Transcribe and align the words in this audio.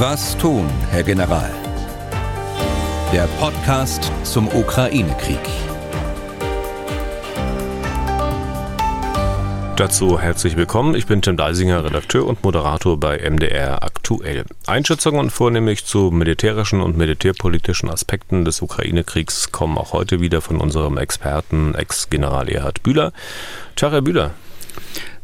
Was 0.00 0.38
tun, 0.38 0.70
Herr 0.92 1.02
General? 1.02 1.50
Der 3.12 3.26
Podcast 3.40 4.12
zum 4.22 4.46
Ukraine-Krieg. 4.46 5.40
Dazu 9.74 10.20
herzlich 10.20 10.56
willkommen. 10.56 10.94
Ich 10.94 11.06
bin 11.06 11.20
Tim 11.20 11.36
Deisinger, 11.36 11.82
Redakteur 11.84 12.28
und 12.28 12.44
Moderator 12.44 13.00
bei 13.00 13.18
MDR 13.28 13.82
Aktuell. 13.82 14.44
Einschätzungen 14.68 15.30
vornehmlich 15.30 15.84
zu 15.84 16.12
militärischen 16.12 16.80
und 16.80 16.96
militärpolitischen 16.96 17.90
Aspekten 17.90 18.44
des 18.44 18.62
Ukraine-Kriegs 18.62 19.50
kommen 19.50 19.76
auch 19.76 19.92
heute 19.92 20.20
wieder 20.20 20.40
von 20.42 20.60
unserem 20.60 20.96
Experten, 20.96 21.74
Ex-General 21.74 22.48
Erhard 22.48 22.84
Bühler. 22.84 23.12
Tag, 23.74 23.90
Herr 23.90 24.02
Bühler. 24.02 24.30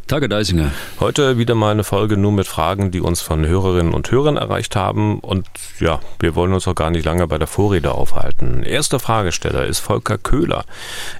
Tage 0.07 0.29
Deisinger. 0.29 0.71
Heute 1.01 1.39
wieder 1.39 1.55
mal 1.55 1.71
eine 1.71 1.83
Folge 1.83 2.19
nur 2.19 2.31
mit 2.31 2.47
Fragen, 2.47 2.91
die 2.91 3.01
uns 3.01 3.23
von 3.23 3.47
Hörerinnen 3.47 3.95
und 3.95 4.11
Hörern 4.11 4.37
erreicht 4.37 4.77
haben. 4.77 5.19
Und 5.19 5.47
ja, 5.81 5.99
wir 6.19 6.35
wollen 6.35 6.53
uns 6.53 6.69
auch 6.69 6.75
gar 6.75 6.91
nicht 6.91 7.07
lange 7.07 7.27
bei 7.27 7.39
der 7.39 7.47
Vorrede 7.47 7.93
aufhalten. 7.93 8.63
Erster 8.65 9.01
Fragesteller 9.01 9.65
ist 9.65 9.79
Volker 9.79 10.19
Köhler. 10.19 10.67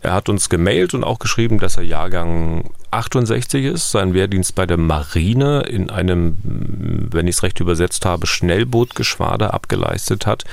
Er 0.03 0.13
hat 0.13 0.29
uns 0.29 0.51
gemailt 0.51 0.93
und 0.93 1.03
auch 1.03 1.19
geschrieben, 1.19 1.59
dass 1.59 1.79
er 1.79 1.85
Jahrgang 1.85 2.71
68 2.95 3.65
ist, 3.65 3.91
seinen 3.91 4.15
Wehrdienst 4.15 4.55
bei 4.55 4.67
der 4.67 4.77
Marine 4.77 5.63
in 5.63 5.91
einem, 5.91 6.37
wenn 7.11 7.27
ich 7.27 7.37
es 7.37 7.43
recht 7.43 7.61
übersetzt 7.61 8.05
habe, 8.05 8.27
Schnellbootgeschwader 8.27 9.53
abgeleistet 9.53 10.27
hat. 10.27 10.45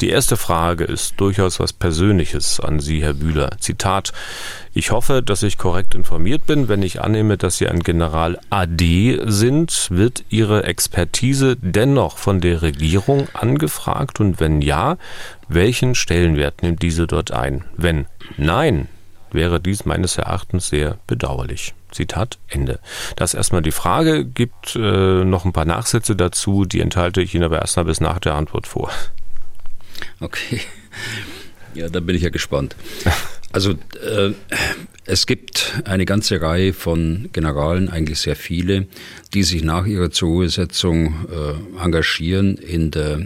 Die 0.00 0.08
erste 0.08 0.36
Frage 0.36 0.84
ist 0.84 1.14
durchaus 1.18 1.60
was 1.60 1.72
Persönliches 1.72 2.60
an 2.60 2.80
Sie, 2.80 3.02
Herr 3.02 3.14
Bühler. 3.14 3.50
Zitat. 3.60 4.12
Ich 4.72 4.92
hoffe, 4.92 5.22
dass 5.22 5.42
ich 5.42 5.58
korrekt 5.58 5.94
informiert 5.94 6.46
bin. 6.46 6.68
Wenn 6.68 6.82
ich 6.82 7.00
annehme, 7.02 7.36
dass 7.36 7.58
Sie 7.58 7.68
ein 7.68 7.80
General 7.80 8.38
AD 8.50 9.20
sind, 9.26 9.88
wird 9.90 10.24
Ihre 10.30 10.64
Expertise 10.64 11.56
dennoch 11.60 12.18
von 12.18 12.40
der 12.40 12.62
Regierung 12.62 13.28
angefragt? 13.34 14.20
Und 14.20 14.40
wenn 14.40 14.62
ja, 14.62 14.96
welchen 15.48 15.94
Stellenwert 15.94 16.62
nimmt 16.62 16.82
diese 16.82 17.06
dort 17.06 17.32
ein? 17.32 17.64
Wenn 17.76 18.06
nein, 18.36 18.88
wäre 19.32 19.60
dies 19.60 19.84
meines 19.84 20.16
Erachtens 20.18 20.68
sehr 20.68 20.98
bedauerlich. 21.06 21.74
Zitat 21.92 22.38
Ende. 22.48 22.80
Das 23.16 23.34
ist 23.34 23.38
erstmal 23.38 23.62
die 23.62 23.72
Frage, 23.72 24.24
gibt 24.24 24.76
äh, 24.76 25.24
noch 25.24 25.44
ein 25.44 25.52
paar 25.52 25.64
Nachsätze 25.64 26.16
dazu, 26.16 26.64
die 26.64 26.80
enthalte 26.80 27.20
ich 27.20 27.34
Ihnen 27.34 27.44
aber 27.44 27.60
erstmal 27.60 27.86
bis 27.86 28.00
nach 28.00 28.18
der 28.18 28.34
Antwort 28.34 28.66
vor. 28.66 28.90
Okay. 30.20 30.60
Ja, 31.74 31.88
da 31.88 32.00
bin 32.00 32.16
ich 32.16 32.22
ja 32.22 32.30
gespannt. 32.30 32.74
Also 33.52 33.72
äh, 33.72 34.32
es 35.06 35.26
gibt 35.26 35.80
eine 35.84 36.04
ganze 36.04 36.40
Reihe 36.40 36.72
von 36.72 37.30
Generalen, 37.32 37.88
eigentlich 37.88 38.20
sehr 38.20 38.36
viele, 38.36 38.86
die 39.34 39.42
sich 39.42 39.64
nach 39.64 39.86
ihrer 39.86 40.10
Zuruhesetzung 40.10 41.26
äh, 41.30 41.82
engagieren 41.82 42.56
in 42.56 42.92
der 42.92 43.20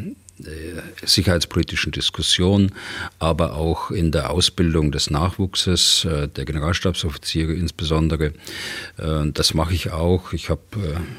sicherheitspolitischen 1.05 1.93
Diskussion, 1.93 2.73
aber 3.19 3.57
auch 3.57 3.91
in 3.91 4.13
der 4.13 4.31
Ausbildung 4.31 4.93
des 4.93 5.11
Nachwuchses, 5.11 6.05
äh, 6.05 6.29
der 6.29 6.45
Generalstabsoffiziere 6.45 7.53
insbesondere. 7.53 8.33
Äh, 8.97 9.31
das 9.33 9.55
mache 9.55 9.75
ich 9.75 9.93
auch. 9.93 10.33
Ich 10.33 10.51
habe 10.51 10.63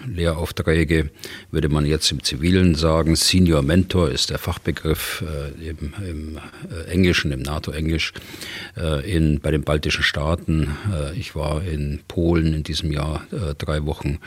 Lehraufträge, 0.07 1.09
würde 1.51 1.69
man 1.69 1.85
jetzt 1.85 2.11
im 2.11 2.23
Zivilen 2.23 2.75
sagen. 2.75 3.15
Senior 3.15 3.61
Mentor 3.61 4.09
ist 4.09 4.29
der 4.29 4.37
Fachbegriff 4.37 5.23
im, 5.59 5.93
im 6.03 6.39
Englischen, 6.87 7.31
im 7.31 7.41
NATO-Englisch, 7.41 8.13
bei 8.75 9.51
den 9.51 9.63
baltischen 9.63 10.03
Staaten. 10.03 10.75
Ich 11.15 11.35
war 11.35 11.63
in 11.63 12.01
Polen 12.07 12.53
in 12.53 12.63
diesem 12.63 12.91
Jahr 12.91 13.25
drei 13.57 13.85
Wochen. 13.85 14.19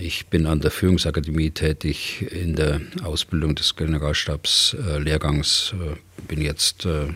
Ich 0.00 0.26
bin 0.26 0.46
an 0.46 0.60
der 0.60 0.70
Führungsakademie 0.70 1.50
tätig 1.50 2.26
in 2.30 2.54
der 2.54 2.80
Ausbildung 3.02 3.54
des 3.54 3.76
Generalstabs 3.76 4.03
Generalstabslehrgangs 4.04 5.74
äh, 5.80 5.96
bin 6.28 6.42
jetzt 6.42 6.84
äh, 6.84 7.06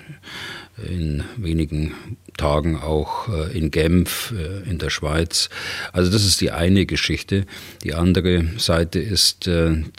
in 0.86 1.22
wenigen 1.36 1.94
Tagen 2.36 2.76
auch 2.76 3.28
äh, 3.28 3.56
in 3.56 3.70
Genf 3.70 4.32
in 4.64 4.78
der 4.78 4.90
Schweiz. 4.90 5.50
Also 5.92 6.10
das 6.10 6.24
ist 6.24 6.40
die 6.40 6.50
eine 6.50 6.86
Geschichte. 6.86 7.46
Die 7.84 7.94
andere 7.94 8.44
Seite 8.58 9.00
ist 9.00 9.50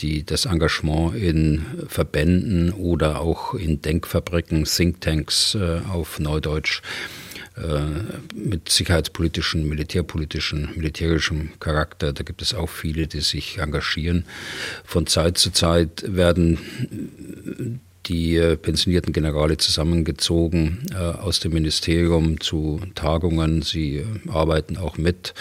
die, 0.02 0.26
das 0.26 0.46
Engagement 0.46 1.16
in 1.16 1.66
Verbänden 1.88 2.72
oder 2.72 3.20
auch 3.20 3.54
in 3.54 3.82
Denkfabriken, 3.82 4.64
Thinktanks 4.64 5.58
auf 5.92 6.20
Neudeutsch 6.20 6.82
mit 8.34 8.70
sicherheitspolitischen, 8.70 9.68
militärpolitischen, 9.68 10.70
militärischem 10.76 11.52
Charakter. 11.60 12.14
Da 12.14 12.24
gibt 12.24 12.42
es 12.42 12.54
auch 12.54 12.70
viele, 12.70 13.08
die 13.08 13.22
sich 13.22 13.58
engagieren. 13.58 14.26
Von 14.84 15.08
Zeit 15.08 15.38
zu 15.38 15.52
Zeit 15.52 16.04
werden 16.08 16.58
die 18.10 18.38
äh, 18.38 18.58
pensionierten 18.58 19.14
Generale 19.14 19.58
zusammengezogen 19.58 20.80
äh, 20.92 20.98
aus 20.98 21.40
dem 21.40 21.54
Ministerium 21.54 22.42
zu 22.42 22.82
Tagungen. 22.96 23.62
Sie 23.62 23.98
äh, 23.98 24.06
arbeiten 24.30 24.78
auch 24.78 24.98
mit 24.98 25.34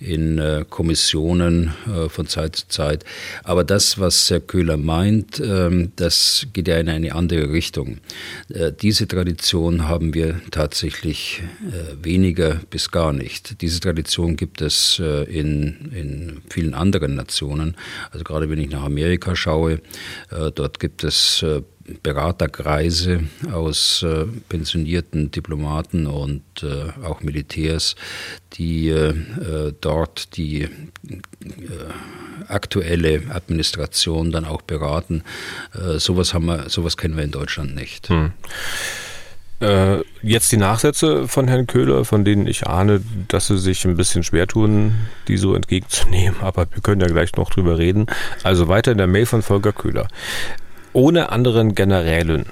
in 0.00 0.38
äh, 0.38 0.64
Kommissionen 0.68 1.74
äh, 1.86 2.08
von 2.08 2.26
Zeit 2.26 2.56
zu 2.56 2.68
Zeit. 2.68 3.04
Aber 3.42 3.64
das, 3.64 3.98
was 3.98 4.30
Herr 4.30 4.40
Köhler 4.40 4.76
meint, 4.76 5.40
ähm, 5.40 5.92
das 5.96 6.46
geht 6.52 6.68
ja 6.68 6.78
in 6.78 6.88
eine 6.88 7.14
andere 7.14 7.50
Richtung. 7.50 7.98
Äh, 8.48 8.72
diese 8.72 9.08
Tradition 9.08 9.88
haben 9.88 10.14
wir 10.14 10.40
tatsächlich 10.50 11.42
weniger 12.02 12.60
bis 12.70 12.90
gar 12.90 13.12
nicht. 13.12 13.60
Diese 13.60 13.80
Tradition 13.80 14.36
gibt 14.36 14.60
es 14.60 14.98
in, 14.98 15.90
in 15.94 16.42
vielen 16.48 16.74
anderen 16.74 17.14
Nationen. 17.14 17.76
Also 18.10 18.24
gerade 18.24 18.48
wenn 18.50 18.58
ich 18.58 18.70
nach 18.70 18.84
Amerika 18.84 19.36
schaue, 19.36 19.80
dort 20.54 20.80
gibt 20.80 21.04
es 21.04 21.44
Beraterkreise 22.02 23.24
aus 23.52 24.02
äh, 24.02 24.26
pensionierten 24.48 25.30
Diplomaten 25.30 26.06
und 26.06 26.42
äh, 26.62 27.04
auch 27.04 27.22
Militärs, 27.22 27.96
die 28.54 28.88
äh, 28.88 29.14
dort 29.80 30.36
die 30.36 30.68
aktuelle 32.48 33.22
Administration 33.30 34.32
dann 34.32 34.44
auch 34.44 34.62
beraten. 34.62 35.22
Sowas 35.96 36.32
haben 36.32 36.46
wir, 36.46 36.68
sowas 36.68 36.96
kennen 36.96 37.16
wir 37.16 37.24
in 37.24 37.30
Deutschland 37.30 37.74
nicht. 37.74 38.08
Hm. 38.08 38.32
Jetzt 40.22 40.52
die 40.52 40.56
Nachsätze 40.56 41.28
von 41.28 41.48
Herrn 41.48 41.66
Köhler, 41.66 42.04
von 42.04 42.24
denen 42.24 42.46
ich 42.46 42.66
ahne, 42.66 43.02
dass 43.26 43.48
sie 43.48 43.58
sich 43.58 43.84
ein 43.84 43.96
bisschen 43.96 44.22
schwer 44.22 44.46
tun, 44.46 44.94
die 45.26 45.36
so 45.36 45.54
entgegenzunehmen, 45.54 46.40
aber 46.40 46.66
wir 46.72 46.80
können 46.80 47.00
ja 47.00 47.08
gleich 47.08 47.34
noch 47.34 47.50
drüber 47.50 47.76
reden. 47.76 48.06
Also 48.44 48.68
weiter 48.68 48.92
in 48.92 48.98
der 48.98 49.08
Mail 49.08 49.26
von 49.26 49.42
Volker 49.42 49.72
Köhler 49.72 50.08
ohne 50.98 51.30
anderen 51.30 51.76
Generälen, 51.76 52.46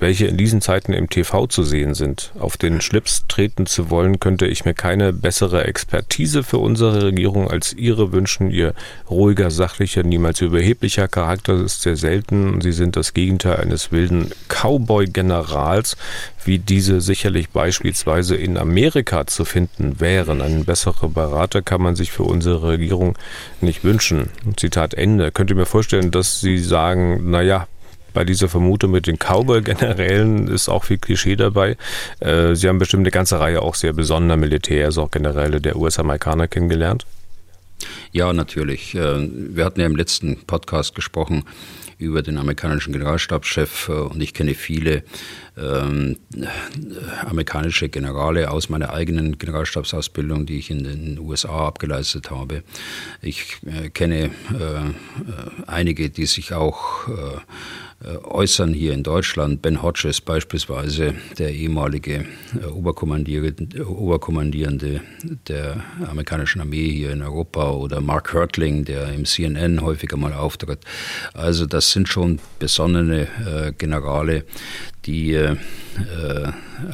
welche 0.00 0.26
in 0.26 0.36
diesen 0.36 0.60
Zeiten 0.60 0.92
im 0.92 1.08
TV 1.08 1.46
zu 1.46 1.62
sehen 1.62 1.94
sind, 1.94 2.32
auf 2.36 2.56
den 2.56 2.80
Schlips 2.80 3.26
treten 3.28 3.66
zu 3.66 3.90
wollen, 3.90 4.18
könnte 4.18 4.48
ich 4.48 4.64
mir 4.64 4.74
keine 4.74 5.12
bessere 5.12 5.66
Expertise 5.66 6.42
für 6.42 6.58
unsere 6.58 7.04
Regierung 7.04 7.48
als 7.48 7.72
Ihre 7.72 8.10
wünschen. 8.10 8.50
Ihr 8.50 8.74
ruhiger, 9.08 9.52
sachlicher, 9.52 10.02
niemals 10.02 10.40
überheblicher 10.40 11.06
Charakter 11.06 11.54
ist 11.54 11.82
sehr 11.82 11.94
selten. 11.94 12.60
Sie 12.60 12.72
sind 12.72 12.96
das 12.96 13.14
Gegenteil 13.14 13.58
eines 13.58 13.92
wilden 13.92 14.32
Cowboy-Generals, 14.48 15.96
wie 16.44 16.58
diese 16.58 17.00
sicherlich 17.00 17.50
beispielsweise 17.50 18.34
in 18.34 18.58
Amerika 18.58 19.28
zu 19.28 19.44
finden 19.44 20.00
wären. 20.00 20.42
Einen 20.42 20.64
besseren 20.64 21.12
Berater 21.12 21.62
kann 21.62 21.80
man 21.80 21.94
sich 21.94 22.10
für 22.10 22.24
unsere 22.24 22.70
Regierung 22.70 23.16
nicht 23.60 23.84
wünschen. 23.84 24.30
Zitat 24.56 24.94
Ende. 24.94 25.30
Könnt 25.30 25.50
ihr 25.50 25.56
mir 25.56 25.66
vorstellen, 25.66 26.10
dass 26.10 26.40
Sie 26.40 26.58
sagen, 26.58 27.30
naja, 27.30 27.68
bei 28.12 28.24
dieser 28.24 28.48
Vermutung 28.48 28.90
mit 28.90 29.06
den 29.06 29.18
Cowboy-Generälen 29.18 30.48
ist 30.48 30.68
auch 30.68 30.84
viel 30.84 30.98
Klischee 30.98 31.36
dabei. 31.36 31.76
Äh, 32.20 32.54
Sie 32.54 32.68
haben 32.68 32.78
bestimmt 32.78 33.02
eine 33.02 33.10
ganze 33.10 33.40
Reihe 33.40 33.62
auch 33.62 33.74
sehr 33.74 33.92
besonderer 33.92 34.36
Militärs, 34.36 34.98
auch 34.98 35.10
Generäle 35.10 35.60
der 35.60 35.76
US-Amerikaner 35.76 36.48
kennengelernt. 36.48 37.06
Ja, 38.12 38.32
natürlich. 38.32 38.94
Äh, 38.94 39.28
wir 39.30 39.64
hatten 39.64 39.80
ja 39.80 39.86
im 39.86 39.96
letzten 39.96 40.44
Podcast 40.46 40.94
gesprochen 40.94 41.44
über 41.98 42.22
den 42.22 42.36
amerikanischen 42.36 42.92
Generalstabschef 42.92 43.88
äh, 43.88 43.92
und 43.92 44.20
ich 44.20 44.34
kenne 44.34 44.54
viele 44.54 45.02
ähm, 45.56 46.16
amerikanische 47.24 47.88
Generale 47.88 48.50
aus 48.50 48.68
meiner 48.68 48.92
eigenen 48.92 49.38
Generalstabsausbildung, 49.38 50.46
die 50.46 50.58
ich 50.58 50.70
in 50.70 50.84
den 50.84 51.18
USA 51.18 51.66
abgeleistet 51.66 52.30
habe. 52.30 52.62
Ich 53.20 53.58
äh, 53.66 53.90
kenne 53.90 54.24
äh, 54.24 54.30
einige, 55.66 56.10
die 56.10 56.26
sich 56.26 56.54
auch 56.54 57.08
äh, 57.08 57.12
äußern 58.24 58.72
hier 58.74 58.92
in 58.92 59.02
Deutschland. 59.02 59.62
Ben 59.62 59.82
Hodges 59.82 60.20
beispielsweise, 60.20 61.14
der 61.38 61.52
ehemalige 61.52 62.24
äh, 62.60 62.66
Oberkommandierende, 62.66 63.86
Oberkommandierende 63.88 65.00
der 65.48 65.84
amerikanischen 66.06 66.60
Armee 66.60 66.90
hier 66.90 67.12
in 67.12 67.22
Europa 67.22 67.70
oder 67.70 68.00
Mark 68.00 68.32
Hurtling, 68.34 68.84
der 68.84 69.12
im 69.12 69.24
CNN 69.24 69.82
häufiger 69.82 70.16
mal 70.16 70.32
auftritt. 70.32 70.84
Also 71.34 71.66
das 71.66 71.92
sind 71.92 72.08
schon 72.08 72.38
besonnene 72.58 73.28
äh, 73.46 73.72
Generale, 73.72 74.44
die, 75.06 75.32
äh, 75.32 75.56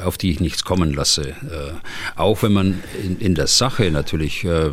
auf 0.05 0.19
die 0.19 0.31
ich 0.31 0.41
nichts 0.41 0.65
kommen 0.65 0.93
lasse. 0.93 1.31
Äh, 1.31 1.73
auch 2.17 2.43
wenn 2.43 2.53
man 2.53 2.83
in, 3.03 3.19
in, 3.19 3.35
der 3.35 3.47
Sache 3.47 3.91
natürlich 3.91 4.45
äh, 4.45 4.71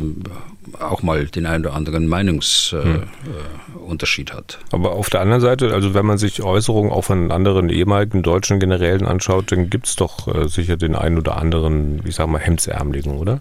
auch 0.80 1.02
mal 1.02 1.26
den 1.26 1.46
einen 1.46 1.64
oder 1.64 1.74
anderen 1.74 2.08
Meinungsunterschied 2.08 4.30
hm. 4.30 4.36
hat. 4.36 4.58
Aber 4.72 4.92
auf 4.92 5.10
der 5.10 5.20
anderen 5.20 5.40
Seite, 5.40 5.72
also 5.72 5.94
wenn 5.94 6.06
man 6.06 6.18
sich 6.18 6.42
Äußerungen 6.42 6.92
auch 6.92 7.04
von 7.04 7.30
anderen 7.30 7.68
ehemaligen 7.68 8.22
deutschen 8.22 8.60
Generälen 8.60 9.06
anschaut, 9.06 9.52
dann 9.52 9.70
gibt 9.70 9.86
es 9.86 9.96
doch 9.96 10.34
äh, 10.34 10.48
sicher 10.48 10.76
den 10.76 10.94
einen 10.94 11.18
oder 11.18 11.36
anderen, 11.36 12.02
ich 12.04 12.16
sag 12.16 12.28
mal, 12.28 12.40
Hemdsärmeligen, 12.40 13.16
oder? 13.16 13.40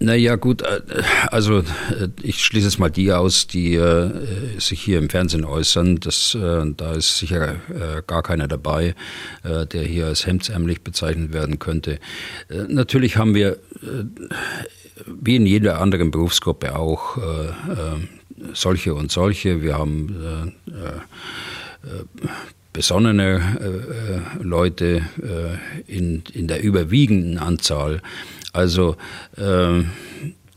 Naja, 0.00 0.34
gut, 0.36 0.62
äh, 0.62 0.80
also 1.28 1.60
äh, 1.60 2.08
ich 2.22 2.44
schließe 2.44 2.66
jetzt 2.66 2.78
mal 2.78 2.90
die 2.90 3.12
aus, 3.12 3.46
die 3.46 3.74
äh, 3.74 4.10
sich 4.58 4.80
hier 4.80 4.98
im 4.98 5.08
Fernsehen 5.08 5.44
äußern. 5.44 6.00
Das, 6.00 6.34
äh, 6.34 6.62
da 6.76 6.92
ist 6.94 7.18
sicher 7.18 7.54
äh, 7.70 8.02
gar 8.06 8.22
keiner 8.22 8.48
dabei, 8.48 8.94
äh, 9.44 9.66
der 9.66 9.84
hier 9.84 10.06
als 10.06 10.26
hemdsärmlich 10.26 10.82
bezeichnet 10.82 11.32
werden 11.32 11.58
könnte. 11.58 11.98
natürlich 12.68 13.16
haben 13.16 13.34
wir, 13.34 13.58
wie 15.06 15.36
in 15.36 15.46
jeder 15.46 15.80
anderen 15.80 16.10
Berufsgruppe 16.10 16.76
auch, 16.76 17.18
solche 18.52 18.94
und 18.94 19.10
solche. 19.10 19.62
Wir 19.62 19.78
haben 19.78 20.52
besonnene 22.72 24.22
Leute 24.40 25.02
in, 25.86 26.22
in 26.32 26.48
der 26.48 26.62
überwiegenden 26.62 27.38
Anzahl. 27.38 28.02
Also 28.54 28.96
äh, 29.36 29.82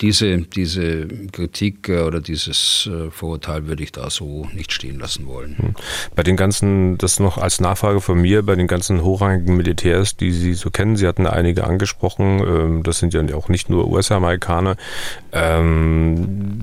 diese, 0.01 0.37
diese 0.37 1.07
Kritik 1.31 1.89
äh, 1.89 2.01
oder 2.01 2.21
dieses 2.21 2.87
äh, 2.91 3.09
Vorurteil 3.09 3.67
würde 3.67 3.83
ich 3.83 3.91
da 3.91 4.09
so 4.09 4.47
nicht 4.53 4.71
stehen 4.71 4.99
lassen 4.99 5.25
wollen. 5.25 5.57
Hm. 5.57 5.75
Bei 6.15 6.23
den 6.23 6.35
ganzen, 6.35 6.97
das 6.97 7.19
noch 7.19 7.37
als 7.37 7.59
Nachfrage 7.59 7.99
von 7.99 8.21
mir, 8.21 8.43
bei 8.43 8.55
den 8.55 8.67
ganzen 8.67 9.03
hochrangigen 9.03 9.57
Militärs, 9.57 10.15
die 10.15 10.31
Sie 10.31 10.53
so 10.53 10.69
kennen, 10.69 10.97
Sie 10.97 11.07
hatten 11.07 11.25
einige 11.25 11.65
angesprochen, 11.65 12.39
ähm, 12.39 12.83
das 12.83 12.99
sind 12.99 13.13
ja 13.13 13.23
auch 13.35 13.49
nicht 13.49 13.69
nur 13.69 13.87
US-Amerikaner. 13.87 14.77
Ähm, 15.31 16.61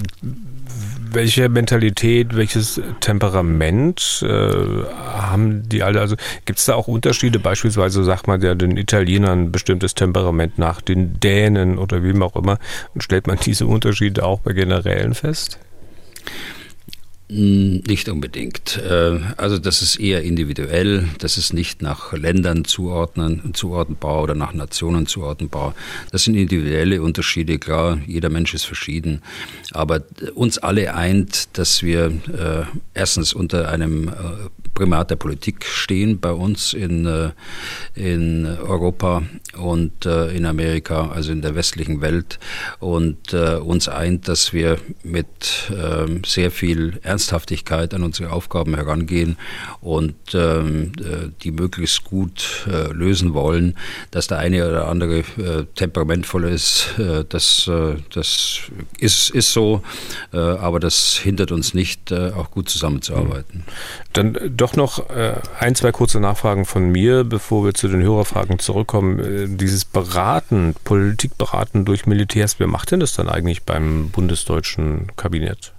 welche 1.15 1.49
Mentalität, 1.49 2.37
welches 2.37 2.81
Temperament 3.01 4.25
äh, 4.27 4.55
haben 5.35 5.69
die 5.69 5.83
alle? 5.83 6.01
Also 6.01 6.17
gibt 6.47 6.59
es 6.59 6.65
da 6.65 6.75
auch 6.75 6.89
Unterschiede? 6.89 7.39
Beispielsweise 7.39 8.03
sagt 8.05 8.27
man 8.27 8.41
ja 8.41 8.55
den 8.55 8.79
Italienern 8.79 9.45
ein 9.45 9.53
bestimmtes 9.53 9.95
Temperament 9.95 10.59
nach, 10.59 10.81
den 10.81 11.21
Dänen 11.21 11.77
oder 11.77 12.03
wem 12.03 12.23
auch 12.23 12.37
immer. 12.37 12.59
Und 12.95 13.03
stellt 13.03 13.27
man 13.27 13.39
diese 13.45 13.67
Unterschiede 13.67 14.25
auch 14.25 14.41
bei 14.41 14.55
Generälen 14.55 15.13
fest? 15.15 15.59
Nicht 17.27 18.11
unbedingt. 18.11 18.77
Äh, 18.77 19.19
also 19.39 19.59
das 19.59 19.81
ist 19.81 19.97
eher 19.97 20.23
individuell, 20.23 21.09
das 21.19 21.39
ist 21.39 21.55
nicht 21.55 21.81
nach 21.81 22.13
Ländern 22.13 22.67
zuordnen, 22.67 23.55
zuordnenbar 23.55 24.23
oder 24.23 24.35
nach 24.35 24.53
Nationen 24.53 25.07
zuordnenbar. 25.07 25.75
Das 26.13 26.25
sind 26.25 26.35
individuelle 26.35 27.01
Unterschiede, 27.01 27.59
klar, 27.59 27.99
jeder 28.07 28.29
Mensch 28.29 28.53
ist 28.53 28.65
verschieden. 28.65 29.23
Aber 29.73 30.03
uns 30.35 30.59
alle 30.59 30.95
eint, 30.95 31.49
dass 31.57 31.83
wir 31.83 32.07
äh, 32.07 32.67
erstens 32.93 33.33
unter 33.33 33.71
einem 33.71 34.09
äh, 34.09 34.13
Primat 34.75 35.11
der 35.11 35.17
Politik 35.17 35.65
stehen 35.65 36.19
bei 36.19 36.33
uns 36.33 36.73
in, 36.73 37.07
äh, 37.07 37.31
in 37.95 38.45
Europa 38.47 39.23
und 39.57 40.05
äh, 40.05 40.37
in 40.37 40.47
Amerika, 40.47 41.11
also 41.11 41.31
in 41.31 41.43
der 41.43 41.55
westlichen 41.55 42.01
Welt. 42.01 42.41
Und 42.81 43.33
äh, 43.33 43.55
uns 43.55 43.89
eint, 43.89 44.27
dass 44.27 44.53
wir 44.53 44.79
mit 45.05 45.71
ähm, 45.71 46.23
sehr 46.27 46.51
viel 46.51 46.99
Ernsthaftigkeit 47.03 47.95
an 47.95 48.03
unsere 48.03 48.33
Aufgaben 48.33 48.75
herangehen 48.75 49.37
und 49.81 50.17
ähm, 50.35 50.93
die 51.43 51.53
möglichst 51.53 52.05
gut 52.05 52.67
lösen 52.93 53.35
wollen. 53.35 53.77
Dass 54.11 54.27
der 54.27 54.39
eine 54.39 54.69
oder 54.69 54.89
andere 54.89 55.25
temperamentvoll 55.75 56.45
ist, 56.45 56.95
das, 57.29 57.71
das 58.13 58.61
ist, 58.99 59.31
ist 59.31 59.53
so, 59.53 59.83
aber 60.33 60.81
das 60.81 61.17
hindert 61.17 61.53
uns 61.53 61.75
nicht, 61.75 62.13
auch 62.13 62.51
gut 62.51 62.69
zusammenzuarbeiten. 62.69 63.65
Dann 64.13 64.57
doch 64.65 64.77
noch 64.77 65.11
äh, 65.11 65.35
ein, 65.61 65.75
zwei 65.75 65.93
kurze 65.93 66.21
Nachfragen 66.21 66.65
von 66.65 66.91
mir, 66.91 67.25
bevor 67.25 67.65
wir 67.67 67.75
zu 67.75 67.87
den 67.87 68.03
Hörerfragen 68.03 68.59
zurückkommen. 68.59 69.19
Äh, 69.19 69.47
dieses 69.49 69.85
Beraten, 69.85 70.75
Politikberaten 70.85 71.85
durch 71.85 72.07
Militärs, 72.07 72.59
wer 72.59 72.67
macht 72.67 72.91
denn 72.91 73.01
das 73.01 73.13
dann 73.13 73.29
eigentlich 73.29 73.65
beim 73.65 74.09
bundesdeutschen 74.09 75.09
Kabinett? 75.17 75.73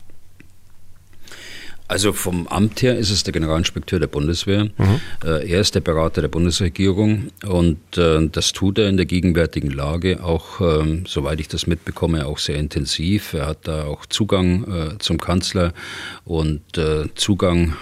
Also 1.88 2.14
vom 2.14 2.48
Amt 2.48 2.82
her 2.82 2.98
ist 2.98 3.12
es 3.12 3.24
der 3.24 3.32
Generalinspekteur 3.32 4.00
der 4.00 4.08
Bundeswehr. 4.08 4.66
Mhm. 4.66 5.02
Äh, 5.24 5.48
er 5.48 5.62
ist 5.62 5.76
der 5.76 5.82
Berater 5.82 6.22
der 6.22 6.30
Bundesregierung 6.30 7.30
und 7.46 7.98
äh, 7.98 8.28
das 8.28 8.54
tut 8.54 8.80
er 8.80 8.90
in 8.90 8.98
der 8.98 9.06
gegenwärtigen 9.06 9.70
Lage 9.70 10.24
auch, 10.24 10.62
ähm, 10.62 11.06
soweit 11.08 11.40
ich 11.40 11.48
das 11.48 11.68
mitbekomme, 11.68 12.26
auch 12.26 12.40
sehr 12.40 12.56
intensiv. 12.56 13.34
Er 13.34 13.46
hat 13.46 13.68
da 13.68 13.86
auch 13.86 14.08
Zugang 14.08 14.64
äh, 14.64 14.98
zum 14.98 15.20
Kanzler 15.20 15.74
und 16.24 16.62
Zugang 17.16 17.74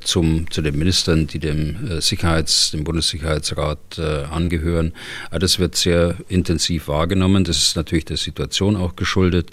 zum, 0.00 0.50
zu 0.50 0.62
den 0.62 0.78
Ministern, 0.78 1.26
die 1.26 1.38
dem 1.38 2.00
Sicherheits-, 2.00 2.70
dem 2.70 2.84
Bundessicherheitsrat 2.84 3.98
angehören. 3.98 4.92
Das 5.30 5.58
wird 5.58 5.76
sehr 5.76 6.16
intensiv 6.28 6.88
wahrgenommen. 6.88 7.44
Das 7.44 7.58
ist 7.58 7.76
natürlich 7.76 8.06
der 8.06 8.16
Situation 8.16 8.76
auch 8.76 8.96
geschuldet. 8.96 9.50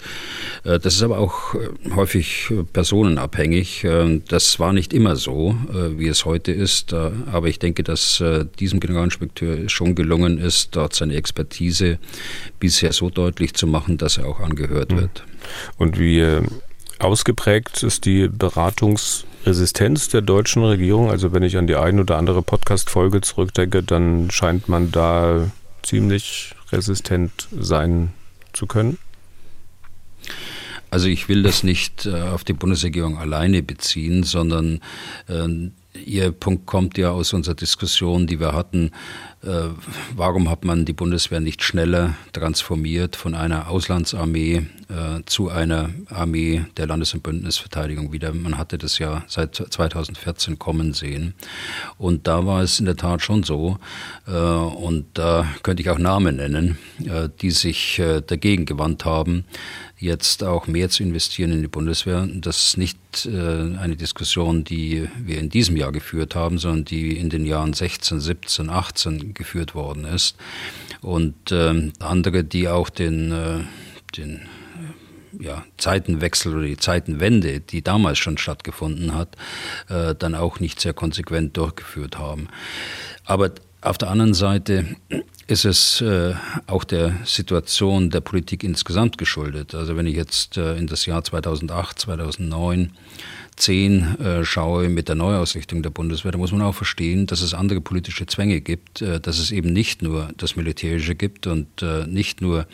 Das 0.64 0.94
ist 0.94 1.02
aber 1.02 1.18
auch 1.18 1.54
häufig 1.94 2.50
personenabhängig. 2.72 3.84
Ähm, 3.98 4.22
das 4.28 4.58
war 4.58 4.72
nicht 4.72 4.92
immer 4.92 5.16
so, 5.16 5.56
äh, 5.72 5.98
wie 5.98 6.08
es 6.08 6.24
heute 6.24 6.52
ist, 6.52 6.92
äh, 6.92 7.10
aber 7.32 7.48
ich 7.48 7.58
denke, 7.58 7.82
dass 7.82 8.20
äh, 8.20 8.44
diesem 8.58 8.80
Generalinspekteur 8.80 9.68
schon 9.68 9.94
gelungen 9.94 10.38
ist, 10.38 10.76
dort 10.76 10.94
seine 10.94 11.14
Expertise 11.14 11.98
bisher 12.60 12.92
so 12.92 13.10
deutlich 13.10 13.54
zu 13.54 13.66
machen, 13.66 13.98
dass 13.98 14.18
er 14.18 14.26
auch 14.26 14.40
angehört 14.40 14.92
hm. 14.92 15.00
wird. 15.00 15.24
Und 15.76 15.98
wie 15.98 16.24
ausgeprägt 16.98 17.82
ist 17.82 18.04
die 18.04 18.28
Beratungsresistenz 18.28 20.08
der 20.08 20.20
deutschen 20.20 20.64
Regierung? 20.64 21.10
Also 21.10 21.32
wenn 21.32 21.42
ich 21.42 21.56
an 21.56 21.66
die 21.66 21.76
ein 21.76 22.00
oder 22.00 22.16
andere 22.16 22.42
Podcast-Folge 22.42 23.20
zurückdenke, 23.20 23.82
dann 23.82 24.30
scheint 24.30 24.68
man 24.68 24.90
da 24.90 25.50
ziemlich 25.82 26.54
resistent 26.72 27.48
sein 27.58 28.12
zu 28.52 28.66
können. 28.66 28.98
Also 30.90 31.08
ich 31.08 31.28
will 31.28 31.42
das 31.42 31.62
nicht 31.62 32.06
äh, 32.06 32.22
auf 32.22 32.44
die 32.44 32.52
Bundesregierung 32.52 33.18
alleine 33.18 33.62
beziehen, 33.62 34.22
sondern 34.22 34.80
äh, 35.28 35.70
Ihr 36.04 36.32
Punkt 36.32 36.66
kommt 36.66 36.98
ja 36.98 37.10
aus 37.10 37.32
unserer 37.32 37.54
Diskussion, 37.54 38.26
die 38.26 38.40
wir 38.40 38.52
hatten. 38.52 38.92
Äh, 39.42 39.68
warum 40.16 40.50
hat 40.50 40.64
man 40.64 40.84
die 40.84 40.92
Bundeswehr 40.92 41.38
nicht 41.38 41.62
schneller 41.62 42.14
transformiert 42.32 43.14
von 43.14 43.34
einer 43.34 43.68
Auslandsarmee 43.68 44.66
äh, 44.88 45.22
zu 45.26 45.48
einer 45.48 45.90
Armee 46.10 46.64
der 46.76 46.88
Landes- 46.88 47.14
und 47.14 47.22
Bündnisverteidigung 47.22 48.12
wieder? 48.12 48.34
Man 48.34 48.58
hatte 48.58 48.78
das 48.78 48.98
ja 48.98 49.24
seit 49.28 49.54
2014 49.54 50.58
kommen 50.58 50.92
sehen. 50.92 51.34
Und 51.98 52.26
da 52.26 52.46
war 52.46 52.62
es 52.62 52.80
in 52.80 52.86
der 52.86 52.96
Tat 52.96 53.22
schon 53.22 53.44
so, 53.44 53.78
äh, 54.26 54.32
und 54.32 55.06
da 55.14 55.46
könnte 55.62 55.82
ich 55.82 55.90
auch 55.90 55.98
Namen 55.98 56.36
nennen, 56.36 56.76
äh, 57.04 57.28
die 57.40 57.52
sich 57.52 58.00
äh, 58.00 58.20
dagegen 58.20 58.66
gewandt 58.66 59.04
haben, 59.04 59.44
jetzt 59.98 60.44
auch 60.44 60.66
mehr 60.66 60.88
zu 60.88 61.02
investieren 61.02 61.52
in 61.52 61.62
die 61.62 61.68
Bundeswehr. 61.68 62.28
Das 62.32 62.68
ist 62.68 62.78
nicht 62.78 62.98
äh, 63.26 63.76
eine 63.76 63.96
Diskussion, 63.96 64.64
die 64.64 65.08
wir 65.18 65.38
in 65.38 65.50
diesem 65.50 65.76
Jahr 65.76 65.92
geführt 65.92 66.34
haben, 66.34 66.58
sondern 66.58 66.84
die 66.84 67.16
in 67.16 67.30
den 67.30 67.44
Jahren 67.44 67.72
16, 67.72 68.20
17, 68.20 68.70
18 68.70 69.27
geführt 69.34 69.74
worden 69.74 70.04
ist. 70.04 70.36
Und 71.00 71.52
äh, 71.52 71.90
andere, 72.00 72.44
die 72.44 72.68
auch 72.68 72.90
den, 72.90 73.32
äh, 73.32 73.60
den 74.16 74.42
äh, 75.40 75.44
ja, 75.44 75.64
Zeitenwechsel 75.76 76.54
oder 76.56 76.66
die 76.66 76.76
Zeitenwende, 76.76 77.60
die 77.60 77.82
damals 77.82 78.18
schon 78.18 78.38
stattgefunden 78.38 79.14
hat, 79.14 79.36
äh, 79.88 80.14
dann 80.14 80.34
auch 80.34 80.60
nicht 80.60 80.80
sehr 80.80 80.94
konsequent 80.94 81.56
durchgeführt 81.56 82.18
haben. 82.18 82.48
Aber 83.24 83.52
auf 83.80 83.98
der 83.98 84.10
anderen 84.10 84.34
Seite 84.34 84.96
ist 85.46 85.64
es 85.64 86.00
äh, 86.00 86.34
auch 86.66 86.84
der 86.84 87.16
Situation 87.24 88.10
der 88.10 88.20
Politik 88.20 88.64
insgesamt 88.64 89.18
geschuldet. 89.18 89.74
Also 89.74 89.96
wenn 89.96 90.06
ich 90.06 90.16
jetzt 90.16 90.56
äh, 90.56 90.76
in 90.76 90.86
das 90.86 91.06
Jahr 91.06 91.24
2008, 91.24 91.98
2009, 91.98 92.92
10 93.58 94.20
äh, 94.20 94.44
schaue 94.44 94.88
mit 94.88 95.08
der 95.08 95.16
Neuausrichtung 95.16 95.82
der 95.82 95.90
Bundeswehr, 95.90 96.32
da 96.32 96.38
muss 96.38 96.52
man 96.52 96.62
auch 96.62 96.74
verstehen, 96.74 97.26
dass 97.26 97.42
es 97.42 97.54
andere 97.54 97.80
politische 97.80 98.26
Zwänge 98.26 98.60
gibt, 98.60 99.02
äh, 99.02 99.20
dass 99.20 99.38
es 99.38 99.50
eben 99.50 99.72
nicht 99.72 100.02
nur 100.02 100.30
das 100.36 100.56
Militärische 100.56 101.14
gibt 101.14 101.46
und 101.46 101.82
äh, 101.82 102.06
nicht 102.06 102.40
nur 102.40 102.66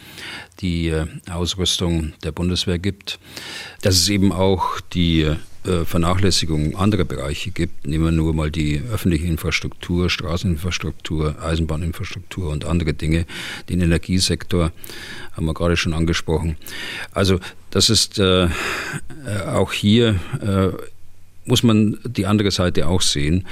die 0.60 0.88
äh, 0.88 1.06
Ausrüstung 1.30 2.12
der 2.22 2.32
Bundeswehr 2.32 2.78
gibt, 2.78 3.18
dass 3.82 3.96
es 3.96 4.08
eben 4.08 4.32
auch 4.32 4.80
die 4.80 5.22
äh, 5.64 5.86
Vernachlässigung 5.86 6.76
anderer 6.76 7.04
Bereiche 7.04 7.50
gibt. 7.50 7.86
Nehmen 7.86 8.04
wir 8.04 8.12
nur 8.12 8.34
mal 8.34 8.50
die 8.50 8.82
öffentliche 8.92 9.26
Infrastruktur, 9.26 10.10
Straßeninfrastruktur, 10.10 11.42
Eisenbahninfrastruktur 11.42 12.50
und 12.50 12.66
andere 12.66 12.92
Dinge. 12.92 13.24
Den 13.70 13.80
Energiesektor 13.80 14.72
haben 15.32 15.46
wir 15.46 15.54
gerade 15.54 15.78
schon 15.78 15.94
angesprochen. 15.94 16.56
Also 17.12 17.40
das 17.70 17.88
ist 17.88 18.18
äh, 18.18 18.48
auch 19.46 19.72
hier 19.72 20.20
äh, 20.40 20.68
muss 21.46 21.62
man 21.62 21.98
die 22.04 22.26
andere 22.26 22.50
Seite 22.50 22.88
auch 22.88 23.02
sehen. 23.02 23.46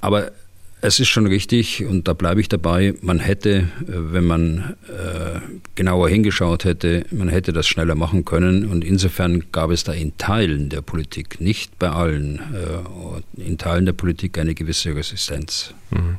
Aber 0.00 0.32
es 0.80 1.00
ist 1.00 1.08
schon 1.08 1.26
richtig, 1.26 1.84
und 1.84 2.06
da 2.06 2.12
bleibe 2.12 2.40
ich 2.40 2.48
dabei, 2.48 2.94
man 3.00 3.18
hätte, 3.18 3.50
äh, 3.50 3.64
wenn 3.86 4.24
man 4.24 4.76
äh, 4.88 5.40
genauer 5.74 6.08
hingeschaut 6.08 6.64
hätte, 6.64 7.04
man 7.10 7.28
hätte 7.28 7.52
das 7.52 7.66
schneller 7.66 7.94
machen 7.94 8.24
können. 8.24 8.66
Und 8.66 8.84
insofern 8.84 9.44
gab 9.50 9.70
es 9.70 9.84
da 9.84 9.92
in 9.92 10.16
Teilen 10.18 10.68
der 10.68 10.82
Politik, 10.82 11.40
nicht 11.40 11.78
bei 11.78 11.90
allen, 11.90 12.40
äh, 12.54 13.42
in 13.42 13.58
Teilen 13.58 13.86
der 13.86 13.92
Politik 13.92 14.38
eine 14.38 14.54
gewisse 14.54 14.94
Resistenz. 14.94 15.74
Mhm. 15.90 16.18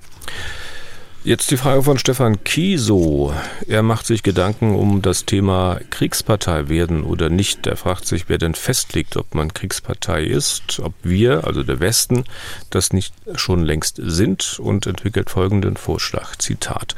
Jetzt 1.30 1.52
die 1.52 1.58
Frage 1.58 1.84
von 1.84 2.00
Stefan 2.00 2.44
Kieso. 2.44 3.32
Er 3.68 3.84
macht 3.84 4.08
sich 4.08 4.24
Gedanken 4.24 4.74
um 4.74 5.04
das 5.04 5.26
Thema 5.26 5.80
Kriegspartei 5.92 6.70
werden 6.70 7.04
oder 7.04 7.30
nicht. 7.30 7.68
Er 7.68 7.78
fragt 7.78 8.08
sich, 8.08 8.30
wer 8.30 8.40
denn 8.40 8.56
festlegt, 8.56 9.16
ob 9.16 9.36
man 9.36 9.54
Kriegspartei 9.54 10.24
ist, 10.24 10.80
ob 10.80 10.96
wir, 11.04 11.46
also 11.46 11.62
der 11.62 11.80
Westen, 11.80 12.24
das 12.72 12.94
nicht 12.94 13.14
schon 13.36 13.64
längst 13.64 14.02
sind 14.04 14.58
und 14.58 14.88
entwickelt 14.88 15.30
folgenden 15.30 15.78
Vorschlag. 15.78 16.36
Zitat. 16.38 16.96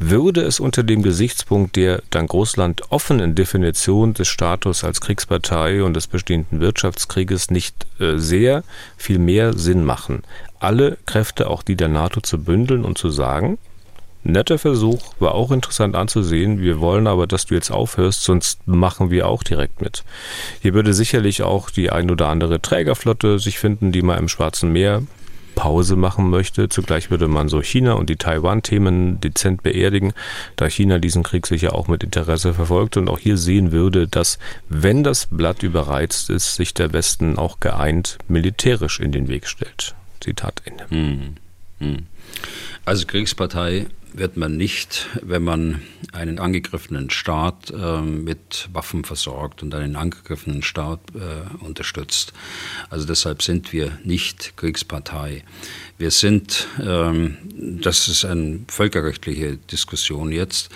Würde 0.00 0.40
es 0.40 0.58
unter 0.58 0.82
dem 0.82 1.04
Gesichtspunkt 1.04 1.76
der 1.76 2.02
dank 2.10 2.34
Russland 2.34 2.90
offenen 2.90 3.36
Definition 3.36 4.12
des 4.12 4.26
Status 4.26 4.82
als 4.82 5.00
Kriegspartei 5.00 5.84
und 5.84 5.94
des 5.94 6.08
bestehenden 6.08 6.58
Wirtschaftskrieges 6.58 7.52
nicht 7.52 7.86
äh, 8.00 8.16
sehr 8.16 8.64
viel 8.96 9.20
mehr 9.20 9.56
Sinn 9.56 9.84
machen, 9.84 10.24
alle 10.58 10.98
Kräfte, 11.06 11.48
auch 11.48 11.62
die 11.62 11.76
der 11.76 11.86
NATO, 11.86 12.20
zu 12.20 12.42
bündeln 12.42 12.84
und 12.84 12.98
zu 12.98 13.10
sagen, 13.10 13.56
netter 14.28 14.58
Versuch, 14.58 15.14
war 15.18 15.34
auch 15.34 15.50
interessant 15.50 15.96
anzusehen, 15.96 16.60
wir 16.60 16.80
wollen 16.80 17.06
aber, 17.06 17.26
dass 17.26 17.46
du 17.46 17.54
jetzt 17.54 17.70
aufhörst, 17.70 18.22
sonst 18.22 18.66
machen 18.66 19.10
wir 19.10 19.28
auch 19.28 19.42
direkt 19.42 19.80
mit. 19.80 20.04
Hier 20.60 20.74
würde 20.74 20.94
sicherlich 20.94 21.42
auch 21.42 21.70
die 21.70 21.90
ein 21.90 22.10
oder 22.10 22.28
andere 22.28 22.60
Trägerflotte 22.60 23.38
sich 23.38 23.58
finden, 23.58 23.92
die 23.92 24.02
mal 24.02 24.18
im 24.18 24.28
Schwarzen 24.28 24.72
Meer 24.72 25.02
Pause 25.58 25.96
machen 25.96 26.30
möchte. 26.30 26.68
Zugleich 26.68 27.10
würde 27.10 27.26
man 27.26 27.48
so 27.48 27.60
China 27.60 27.94
und 27.94 28.08
die 28.08 28.16
Taiwan-Themen 28.16 29.20
dezent 29.20 29.64
beerdigen, 29.64 30.12
da 30.54 30.68
China 30.68 30.98
diesen 30.98 31.24
Krieg 31.24 31.48
sicher 31.48 31.74
auch 31.74 31.88
mit 31.88 32.04
Interesse 32.04 32.54
verfolgt 32.54 32.96
und 32.96 33.08
auch 33.10 33.18
hier 33.18 33.36
sehen 33.36 33.72
würde, 33.72 34.06
dass, 34.06 34.38
wenn 34.68 35.02
das 35.02 35.26
Blatt 35.26 35.64
überreizt 35.64 36.30
ist, 36.30 36.54
sich 36.54 36.74
der 36.74 36.92
Westen 36.92 37.38
auch 37.38 37.58
geeint 37.58 38.18
militärisch 38.28 39.00
in 39.00 39.10
den 39.10 39.26
Weg 39.26 39.48
stellt. 39.48 39.96
Zitat 40.20 40.62
Ende. 40.64 40.84
Hm. 40.90 41.34
Hm. 41.80 42.06
Also 42.84 43.06
Kriegspartei 43.06 43.86
wird 44.12 44.36
man 44.36 44.56
nicht, 44.56 45.08
wenn 45.22 45.44
man 45.44 45.82
einen 46.12 46.38
angegriffenen 46.38 47.10
Staat 47.10 47.70
äh, 47.70 48.00
mit 48.00 48.68
Waffen 48.72 49.04
versorgt 49.04 49.62
und 49.62 49.74
einen 49.74 49.96
angegriffenen 49.96 50.62
Staat 50.62 51.00
äh, 51.14 51.64
unterstützt. 51.64 52.32
Also 52.90 53.06
deshalb 53.06 53.42
sind 53.42 53.72
wir 53.72 53.98
nicht 54.04 54.56
Kriegspartei. 54.56 55.44
Wir 55.98 56.10
sind, 56.10 56.68
ähm, 56.80 57.36
das 57.82 58.08
ist 58.08 58.24
eine 58.24 58.60
völkerrechtliche 58.68 59.56
Diskussion 59.56 60.32
jetzt, 60.32 60.70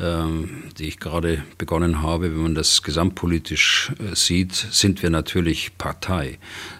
ähm, 0.00 0.64
die 0.78 0.88
ich 0.88 0.98
gerade 0.98 1.42
begonnen 1.58 2.02
habe. 2.02 2.32
Wenn 2.32 2.42
man 2.42 2.54
das 2.54 2.82
gesamtpolitisch 2.82 3.92
äh, 3.98 4.14
sieht, 4.14 4.54
sind 4.54 5.02
wir 5.02 5.10
natürlich 5.10 5.78
Partei. 5.78 6.38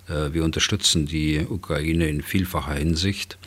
Äh, 0.09 0.33
wir 0.33 0.45
unterstützen 0.45 1.07
die 1.07 1.47
Ukraine 1.49 2.09
in 2.09 2.23
vielfacher 2.23 2.75
Hinsicht. 2.75 3.39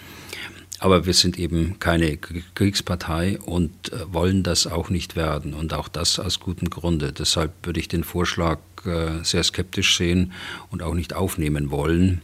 Aber 0.79 1.05
wir 1.05 1.13
sind 1.13 1.39
eben 1.39 1.79
keine 1.79 2.17
Kriegspartei 2.17 3.39
und 3.39 3.91
äh, 3.91 4.13
wollen 4.13 4.43
das 4.43 4.67
auch 4.67 4.89
nicht 4.89 5.15
werden. 5.15 5.53
Und 5.53 5.74
auch 5.74 5.88
das 5.88 6.19
aus 6.19 6.39
gutem 6.39 6.69
Grunde. 6.69 7.12
Deshalb 7.12 7.51
würde 7.63 7.79
ich 7.79 7.88
den 7.88 8.03
Vorschlag 8.03 8.60
äh, 8.86 9.24
sehr 9.24 9.43
skeptisch 9.43 9.98
sehen 9.98 10.34
und 10.69 10.84
auch 10.84 10.93
nicht 10.93 11.13
aufnehmen 11.13 11.72
wollen, 11.72 12.22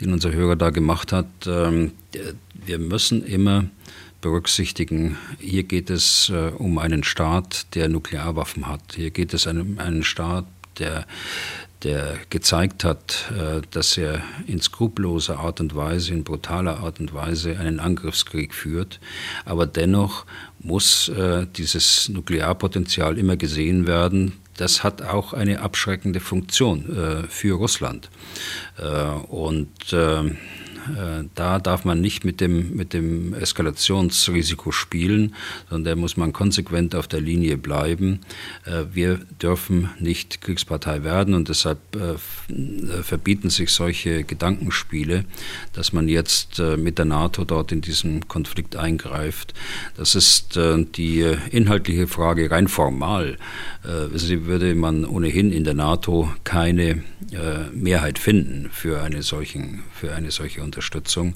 den 0.00 0.12
unser 0.12 0.32
Hörer 0.32 0.56
da 0.56 0.70
gemacht 0.70 1.12
hat. 1.12 1.26
Ähm, 1.46 1.92
wir 2.52 2.78
müssen 2.78 3.24
immer 3.24 3.64
berücksichtigen, 4.20 5.18
hier 5.38 5.64
geht 5.64 5.90
es 5.90 6.30
äh, 6.30 6.50
um 6.56 6.78
einen 6.78 7.04
Staat, 7.04 7.74
der 7.74 7.88
Nuklearwaffen 7.90 8.66
hat. 8.66 8.80
Hier 8.94 9.10
geht 9.10 9.34
es 9.34 9.46
um 9.46 9.78
einen 9.78 10.02
Staat, 10.02 10.46
der 10.78 11.06
der 11.84 12.16
gezeigt 12.30 12.82
hat, 12.82 13.30
äh, 13.30 13.60
dass 13.70 13.96
er 13.96 14.22
in 14.46 14.60
skrupelloser 14.60 15.38
Art 15.38 15.60
und 15.60 15.76
Weise, 15.76 16.12
in 16.12 16.24
brutaler 16.24 16.80
Art 16.80 16.98
und 16.98 17.14
Weise 17.14 17.58
einen 17.58 17.78
Angriffskrieg 17.78 18.54
führt. 18.54 19.00
Aber 19.44 19.66
dennoch 19.66 20.24
muss 20.58 21.08
äh, 21.10 21.46
dieses 21.56 22.08
Nuklearpotenzial 22.08 23.18
immer 23.18 23.36
gesehen 23.36 23.86
werden. 23.86 24.32
Das 24.56 24.82
hat 24.82 25.02
auch 25.02 25.32
eine 25.32 25.60
abschreckende 25.60 26.20
Funktion 26.20 26.96
äh, 26.96 27.22
für 27.28 27.54
Russland. 27.56 28.08
Und 29.28 29.92
äh, 29.92 30.30
da 31.34 31.58
darf 31.58 31.84
man 31.84 32.00
nicht 32.00 32.24
mit 32.24 32.40
dem, 32.40 32.76
mit 32.76 32.92
dem 32.92 33.34
Eskalationsrisiko 33.34 34.72
spielen, 34.72 35.34
sondern 35.70 35.96
da 35.96 36.00
muss 36.00 36.16
man 36.16 36.32
konsequent 36.32 36.94
auf 36.94 37.08
der 37.08 37.20
Linie 37.20 37.56
bleiben. 37.56 38.20
Äh, 38.64 38.84
wir 38.92 39.20
dürfen 39.40 39.90
nicht 39.98 40.40
Kriegspartei 40.40 41.02
werden 41.02 41.34
und 41.34 41.48
deshalb 41.48 41.78
äh, 41.96 43.02
verbieten 43.02 43.50
sich 43.50 43.70
solche 43.70 44.24
Gedankenspiele, 44.24 45.24
dass 45.72 45.92
man 45.92 46.08
jetzt 46.08 46.58
mit 46.58 46.98
der 46.98 47.04
NATO 47.04 47.44
dort 47.44 47.72
in 47.72 47.80
diesen 47.80 48.28
Konflikt 48.28 48.76
eingreift. 48.76 49.54
Das 49.96 50.14
ist 50.14 50.58
die 50.96 51.34
inhaltliche 51.50 52.06
Frage 52.06 52.50
rein 52.50 52.68
formal. 52.68 53.36
Sie 54.14 54.46
würde 54.46 54.74
man 54.74 55.04
ohnehin 55.04 55.52
in 55.52 55.64
der 55.64 55.74
NATO 55.74 56.30
keine 56.44 57.02
Mehrheit 57.72 58.18
finden 58.18 58.70
für 58.72 59.02
eine, 59.02 59.22
solchen, 59.22 59.82
für 59.94 60.14
eine 60.14 60.30
solche 60.30 60.62
Unterstützung. 60.62 60.73
Unterstützung. 60.74 61.34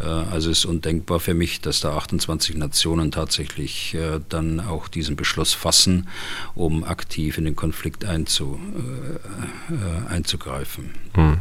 Äh, 0.00 0.04
also 0.04 0.50
es 0.50 0.58
ist 0.58 0.64
undenkbar 0.64 1.18
für 1.20 1.34
mich, 1.34 1.60
dass 1.60 1.80
da 1.80 1.96
28 1.96 2.56
Nationen 2.56 3.10
tatsächlich 3.10 3.94
äh, 3.94 4.20
dann 4.28 4.60
auch 4.60 4.88
diesen 4.88 5.16
Beschluss 5.16 5.54
fassen, 5.54 6.08
um 6.54 6.84
aktiv 6.84 7.38
in 7.38 7.44
den 7.44 7.56
Konflikt 7.56 8.04
einzu, 8.04 8.60
äh, 9.70 10.12
einzugreifen. 10.12 10.94
Hm. 11.14 11.38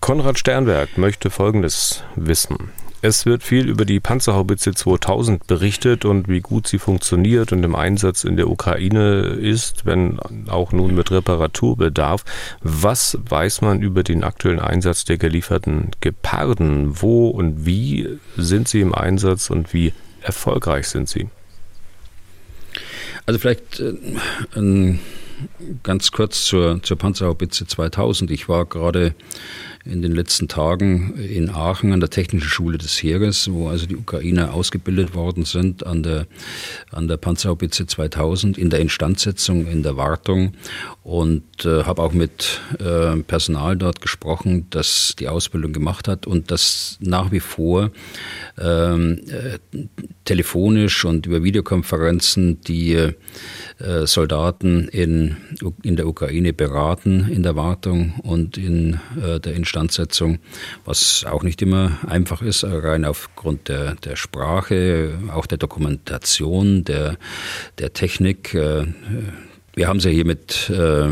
Konrad 0.00 0.38
Sternberg 0.38 0.96
möchte 0.98 1.30
Folgendes 1.30 2.04
wissen. 2.14 2.70
Es 3.06 3.24
wird 3.24 3.44
viel 3.44 3.68
über 3.68 3.84
die 3.84 4.00
Panzerhaubitze 4.00 4.74
2000 4.74 5.46
berichtet 5.46 6.04
und 6.04 6.26
wie 6.26 6.40
gut 6.40 6.66
sie 6.66 6.80
funktioniert 6.80 7.52
und 7.52 7.62
im 7.62 7.76
Einsatz 7.76 8.24
in 8.24 8.36
der 8.36 8.50
Ukraine 8.50 9.20
ist, 9.26 9.86
wenn 9.86 10.18
auch 10.48 10.72
nun 10.72 10.96
mit 10.96 11.12
Reparaturbedarf. 11.12 12.24
Was 12.62 13.16
weiß 13.30 13.60
man 13.60 13.80
über 13.80 14.02
den 14.02 14.24
aktuellen 14.24 14.58
Einsatz 14.58 15.04
der 15.04 15.18
gelieferten 15.18 15.92
Geparden? 16.00 17.00
Wo 17.00 17.28
und 17.28 17.64
wie 17.64 18.18
sind 18.36 18.66
sie 18.66 18.80
im 18.80 18.92
Einsatz 18.92 19.50
und 19.50 19.72
wie 19.72 19.92
erfolgreich 20.22 20.88
sind 20.88 21.08
sie? 21.08 21.28
Also 23.24 23.38
vielleicht 23.38 23.78
äh, 23.78 24.98
ganz 25.84 26.10
kurz 26.10 26.44
zur, 26.44 26.82
zur 26.82 26.98
Panzerhaubitze 26.98 27.68
2000. 27.68 28.32
Ich 28.32 28.48
war 28.48 28.64
gerade 28.64 29.14
in 29.86 30.02
den 30.02 30.12
letzten 30.12 30.48
Tagen 30.48 31.14
in 31.18 31.50
Aachen 31.50 31.92
an 31.92 32.00
der 32.00 32.10
Technischen 32.10 32.48
Schule 32.48 32.78
des 32.78 33.02
Heeres, 33.02 33.50
wo 33.50 33.68
also 33.68 33.86
die 33.86 33.96
Ukrainer 33.96 34.52
ausgebildet 34.52 35.14
worden 35.14 35.44
sind 35.44 35.86
an 35.86 36.02
der, 36.02 36.26
an 36.90 37.08
der 37.08 37.16
Panzerhaubitze 37.16 37.86
2000 37.86 38.58
in 38.58 38.70
der 38.70 38.80
Instandsetzung, 38.80 39.66
in 39.66 39.82
der 39.82 39.96
Wartung. 39.96 40.54
Und 41.02 41.64
äh, 41.64 41.84
habe 41.84 42.02
auch 42.02 42.12
mit 42.12 42.60
äh, 42.80 43.16
Personal 43.18 43.76
dort 43.76 44.00
gesprochen, 44.00 44.66
das 44.70 45.14
die 45.18 45.28
Ausbildung 45.28 45.72
gemacht 45.72 46.08
hat 46.08 46.26
und 46.26 46.50
das 46.50 46.98
nach 47.00 47.30
wie 47.30 47.40
vor 47.40 47.90
ähm, 48.58 49.20
äh, 49.28 49.58
telefonisch 50.24 51.04
und 51.04 51.26
über 51.26 51.44
Videokonferenzen 51.44 52.60
die 52.62 52.94
äh, 52.94 53.12
Soldaten 54.06 54.88
in, 54.88 55.36
in 55.82 55.94
der 55.94 56.08
Ukraine 56.08 56.52
beraten 56.52 57.28
in 57.30 57.44
der 57.44 57.54
Wartung 57.54 58.14
und 58.22 58.58
in 58.58 58.98
äh, 59.22 59.38
der 59.38 59.54
Instandsetzung 59.54 59.75
Instandsetzung, 59.76 60.38
was 60.86 61.26
auch 61.28 61.42
nicht 61.42 61.60
immer 61.60 61.98
einfach 62.06 62.40
ist, 62.40 62.64
rein 62.64 63.04
aufgrund 63.04 63.68
der, 63.68 63.94
der 63.96 64.16
Sprache, 64.16 65.18
auch 65.32 65.44
der 65.44 65.58
Dokumentation, 65.58 66.84
der, 66.84 67.18
der 67.78 67.92
Technik. 67.92 68.54
Äh, 68.54 68.86
wir 69.76 69.88
haben 69.88 69.98
es 69.98 70.04
ja 70.04 70.10
hier 70.10 70.24
mit, 70.24 70.70
äh, 70.70 71.06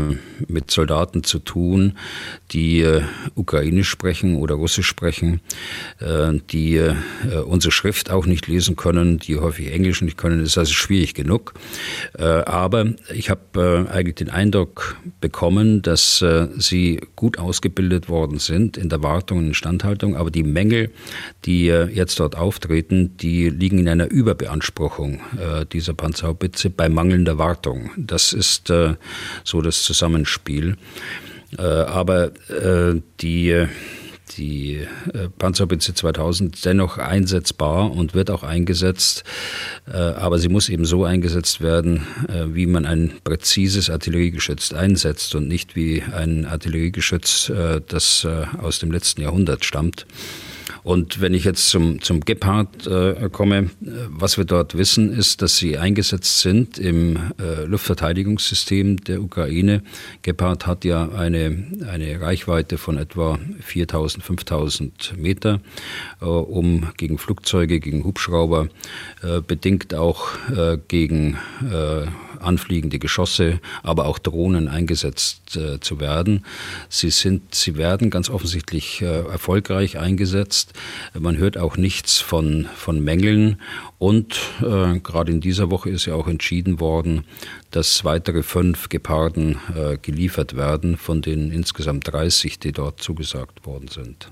mit 0.47 0.71
Soldaten 0.71 1.23
zu 1.23 1.37
tun, 1.37 1.93
die 2.51 2.81
äh, 2.81 3.03
Ukrainisch 3.35 3.87
sprechen 3.87 4.37
oder 4.37 4.55
Russisch 4.55 4.87
sprechen, 4.87 5.39
äh, 5.99 6.33
die 6.49 6.77
äh, 6.77 6.95
unsere 7.45 7.71
Schrift 7.71 8.09
auch 8.09 8.25
nicht 8.25 8.47
lesen 8.47 8.75
können, 8.75 9.19
die 9.19 9.37
häufig 9.37 9.71
Englisch 9.71 10.01
nicht 10.01 10.17
können. 10.17 10.39
Das 10.39 10.49
ist 10.49 10.57
also 10.57 10.73
schwierig 10.73 11.13
genug. 11.13 11.53
Äh, 12.17 12.23
aber 12.23 12.87
ich 13.13 13.29
habe 13.29 13.87
äh, 13.87 13.91
eigentlich 13.91 14.15
den 14.15 14.31
Eindruck 14.31 14.97
bekommen, 15.21 15.83
dass 15.83 16.23
sie 16.57 17.01
gut 17.15 17.37
ausgebildet 17.37 18.09
worden 18.09 18.39
sind 18.39 18.77
in 18.77 18.89
der 18.89 19.03
Wartung 19.03 19.39
und 19.39 19.47
Instandhaltung. 19.47 20.15
Aber 20.15 20.31
die 20.31 20.43
Mängel, 20.43 20.91
die 21.45 21.65
jetzt 21.65 22.19
dort 22.19 22.35
auftreten, 22.35 23.17
die 23.17 23.49
liegen 23.49 23.79
in 23.79 23.89
einer 23.89 24.09
Überbeanspruchung 24.09 25.19
dieser 25.71 25.93
Panzerhaubitze 25.93 26.69
bei 26.69 26.89
mangelnder 26.89 27.37
Wartung. 27.37 27.91
Das 27.97 28.33
ist 28.33 28.54
äh, 28.69 28.95
so 29.43 29.61
das 29.61 29.83
Zusammenspiel. 29.83 30.77
Äh, 31.57 31.61
aber 31.61 32.31
äh, 32.49 33.01
die 33.21 33.67
die 34.37 34.85
äh, 35.13 35.29
Panzerhaubitze 35.37 35.93
2000 35.93 36.65
dennoch 36.65 36.97
einsetzbar 36.97 37.91
und 37.91 38.13
wird 38.13 38.31
auch 38.31 38.43
eingesetzt, 38.43 39.23
äh, 39.87 39.95
aber 39.95 40.39
sie 40.39 40.49
muss 40.49 40.69
eben 40.69 40.85
so 40.85 41.05
eingesetzt 41.05 41.61
werden, 41.61 42.05
äh, 42.27 42.45
wie 42.53 42.65
man 42.65 42.85
ein 42.85 43.13
präzises 43.23 43.89
Artilleriegeschütz 43.89 44.73
einsetzt 44.73 45.35
und 45.35 45.47
nicht 45.47 45.75
wie 45.75 46.01
ein 46.01 46.45
Artilleriegeschütz, 46.45 47.49
äh, 47.49 47.81
das 47.87 48.25
äh, 48.25 48.45
aus 48.57 48.79
dem 48.79 48.91
letzten 48.91 49.21
Jahrhundert 49.21 49.63
stammt. 49.63 50.05
Und 50.85 51.19
wenn 51.19 51.33
ich 51.33 51.45
jetzt 51.45 51.69
zum, 51.69 51.99
zum 52.03 52.19
Gepard 52.19 52.85
äh, 52.85 53.27
komme, 53.31 53.71
was 54.07 54.37
wir 54.37 54.45
dort 54.45 54.77
wissen, 54.77 55.11
ist, 55.11 55.41
dass 55.41 55.57
sie 55.57 55.79
eingesetzt 55.79 56.41
sind 56.41 56.77
im 56.77 57.17
äh, 57.39 57.63
Luftverteidigungssystem 57.65 58.97
der 58.97 59.23
Ukraine. 59.23 59.81
Gepard 60.21 60.67
hat 60.67 60.85
ja 60.85 61.09
eine, 61.09 61.65
eine 61.91 62.21
Reichweite 62.21 62.77
von 62.77 62.99
etwa 62.99 63.39
4000, 63.61 64.23
5000 64.23 65.13
Meter, 65.17 65.59
äh, 66.21 66.25
um 66.25 66.87
gegen 66.97 67.17
Flugzeuge, 67.17 67.79
gegen 67.79 68.03
Hubschrauber, 68.03 68.67
äh, 69.23 69.41
bedingt 69.41 69.95
auch 69.95 70.27
äh, 70.55 70.77
gegen 70.87 71.39
äh, 71.67 72.05
anfliegende 72.39 72.99
Geschosse, 72.99 73.59
aber 73.83 74.05
auch 74.05 74.19
Drohnen 74.19 74.67
eingesetzt 74.67 75.57
äh, 75.57 75.79
zu 75.79 75.99
werden. 75.99 76.45
Sie 76.89 77.09
sind, 77.09 77.53
sie 77.55 77.77
werden 77.77 78.09
ganz 78.09 78.29
offensichtlich 78.29 79.01
äh, 79.01 79.25
erfolgreich 79.27 79.97
eingesetzt. 79.97 80.73
Man 81.17 81.37
hört 81.37 81.57
auch 81.57 81.77
nichts 81.77 82.19
von, 82.19 82.67
von 82.75 83.03
Mängeln 83.03 83.61
und 83.97 84.37
äh, 84.61 84.99
gerade 84.99 85.31
in 85.31 85.41
dieser 85.41 85.71
Woche 85.71 85.89
ist 85.89 86.05
ja 86.05 86.15
auch 86.15 86.27
entschieden 86.27 86.79
worden, 86.79 87.23
dass 87.71 88.03
weitere 88.03 88.43
fünf 88.43 88.89
Geparden 88.89 89.57
äh, 89.75 89.97
geliefert 89.97 90.55
werden 90.55 90.97
von 90.97 91.21
den 91.21 91.51
insgesamt 91.51 92.11
30, 92.11 92.59
die 92.59 92.71
dort 92.71 93.01
zugesagt 93.01 93.65
worden 93.65 93.87
sind. 93.87 94.29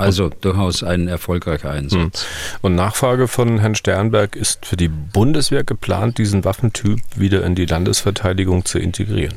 Also 0.00 0.28
durchaus 0.28 0.82
ein 0.82 1.08
erfolgreicher 1.08 1.70
Einsatz. 1.70 2.22
Hm. 2.22 2.58
Und 2.62 2.74
Nachfrage 2.74 3.28
von 3.28 3.58
Herrn 3.58 3.74
Sternberg 3.74 4.36
ist 4.36 4.66
für 4.66 4.76
die 4.76 4.88
Bundeswehr 4.88 5.64
geplant, 5.64 6.18
diesen 6.18 6.44
Waffentyp 6.44 7.00
wieder 7.16 7.44
in 7.44 7.54
die 7.54 7.66
Landesverteidigung 7.66 8.64
zu 8.64 8.78
integrieren. 8.78 9.34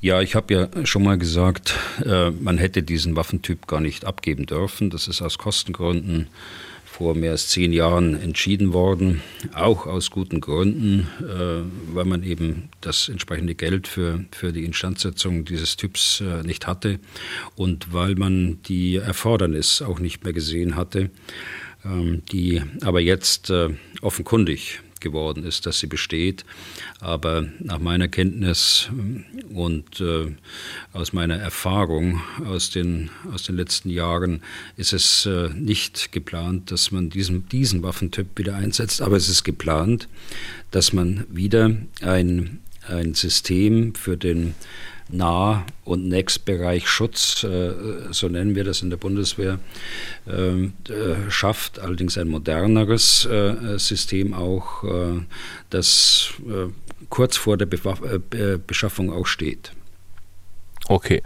Ja, 0.00 0.20
ich 0.20 0.36
habe 0.36 0.54
ja 0.54 0.86
schon 0.86 1.02
mal 1.02 1.18
gesagt, 1.18 1.74
äh, 2.04 2.30
man 2.30 2.58
hätte 2.58 2.84
diesen 2.84 3.16
Waffentyp 3.16 3.66
gar 3.66 3.80
nicht 3.80 4.04
abgeben 4.04 4.46
dürfen. 4.46 4.90
Das 4.90 5.08
ist 5.08 5.22
aus 5.22 5.38
Kostengründen 5.38 6.28
vor 6.98 7.14
mehr 7.14 7.30
als 7.30 7.46
zehn 7.46 7.72
Jahren 7.72 8.20
entschieden 8.20 8.72
worden, 8.72 9.22
auch 9.54 9.86
aus 9.86 10.10
guten 10.10 10.40
Gründen, 10.40 11.06
äh, 11.20 11.94
weil 11.94 12.04
man 12.04 12.24
eben 12.24 12.70
das 12.80 13.08
entsprechende 13.08 13.54
Geld 13.54 13.86
für, 13.86 14.24
für 14.32 14.52
die 14.52 14.64
Instandsetzung 14.64 15.44
dieses 15.44 15.76
Typs 15.76 16.20
äh, 16.20 16.42
nicht 16.42 16.66
hatte 16.66 16.98
und 17.54 17.92
weil 17.92 18.16
man 18.16 18.60
die 18.62 18.96
Erfordernis 18.96 19.80
auch 19.80 20.00
nicht 20.00 20.24
mehr 20.24 20.32
gesehen 20.32 20.74
hatte, 20.74 21.10
ähm, 21.84 22.22
die 22.32 22.62
aber 22.82 22.98
jetzt 22.98 23.48
äh, 23.50 23.68
offenkundig 24.02 24.80
geworden 25.00 25.44
ist, 25.44 25.66
dass 25.66 25.78
sie 25.80 25.86
besteht. 25.86 26.44
Aber 27.00 27.46
nach 27.60 27.78
meiner 27.78 28.08
Kenntnis 28.08 28.90
äh, 28.92 29.54
und 29.54 30.00
äh, 30.00 30.34
aus 30.92 31.12
meiner 31.12 31.36
Erfahrung 31.36 32.20
aus 32.44 32.70
den, 32.70 33.10
aus 33.32 33.42
den 33.42 33.56
letzten 33.56 33.90
Jahren 33.90 34.42
ist 34.76 34.92
es 34.92 35.26
äh, 35.26 35.50
nicht 35.54 36.12
geplant, 36.12 36.70
dass 36.70 36.90
man 36.90 37.10
diesen, 37.10 37.48
diesen 37.48 37.82
Waffentyp 37.82 38.26
wieder 38.36 38.56
einsetzt, 38.56 39.02
aber 39.02 39.16
es 39.16 39.28
ist 39.28 39.44
geplant, 39.44 40.08
dass 40.70 40.92
man 40.92 41.24
wieder 41.30 41.76
ein, 42.02 42.60
ein 42.86 43.14
System 43.14 43.94
für 43.94 44.16
den 44.16 44.54
Nah- 45.08 45.64
und 45.84 46.08
Next-Bereich 46.08 46.86
Schutz, 46.86 47.42
äh, 47.44 47.72
so 48.10 48.28
nennen 48.28 48.54
wir 48.54 48.64
das 48.64 48.82
in 48.82 48.90
der 48.90 48.98
Bundeswehr, 48.98 49.58
ähm, 50.28 50.74
äh, 50.88 51.30
schafft. 51.30 51.78
Allerdings 51.78 52.18
ein 52.18 52.28
moderneres 52.28 53.24
äh, 53.24 53.78
System 53.78 54.34
auch, 54.34 54.84
das 55.70 56.30
kurz 57.08 57.36
vor 57.36 57.56
der 57.56 57.66
Beschaffung 57.66 59.12
auch 59.12 59.26
steht. 59.26 59.72
Okay. 60.86 61.22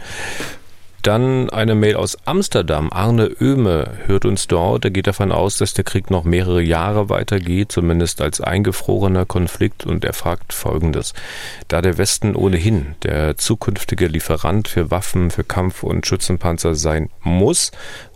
Dann 1.03 1.49
eine 1.49 1.75
Mail 1.75 1.97
aus 1.97 2.17
Amsterdam. 2.23 2.89
Arne 2.93 3.29
Oehme 3.41 3.91
hört 4.05 4.23
uns 4.23 4.47
dort. 4.47 4.85
Er 4.85 4.91
geht 4.91 5.05
davon 5.05 5.33
aus, 5.33 5.57
dass 5.57 5.73
der 5.73 5.83
Krieg 5.83 6.09
noch 6.09 6.23
mehrere 6.23 6.61
Jahre 6.61 7.09
weitergeht, 7.09 7.73
zumindest 7.73 8.21
als 8.21 8.39
eingefrorener 8.39 9.25
Konflikt. 9.25 9.85
Und 9.85 10.05
er 10.05 10.13
fragt 10.13 10.53
Folgendes. 10.53 11.13
Da 11.67 11.81
der 11.81 11.97
Westen 11.97 12.37
ohnehin 12.37 12.95
der 13.03 13.35
zukünftige 13.35 14.07
Lieferant 14.07 14.69
für 14.69 14.91
Waffen, 14.91 15.29
für 15.29 15.43
Kampf- 15.43 15.83
und 15.83 16.07
Schützenpanzer 16.07 16.73
sein 16.73 17.09
muss, 17.21 17.71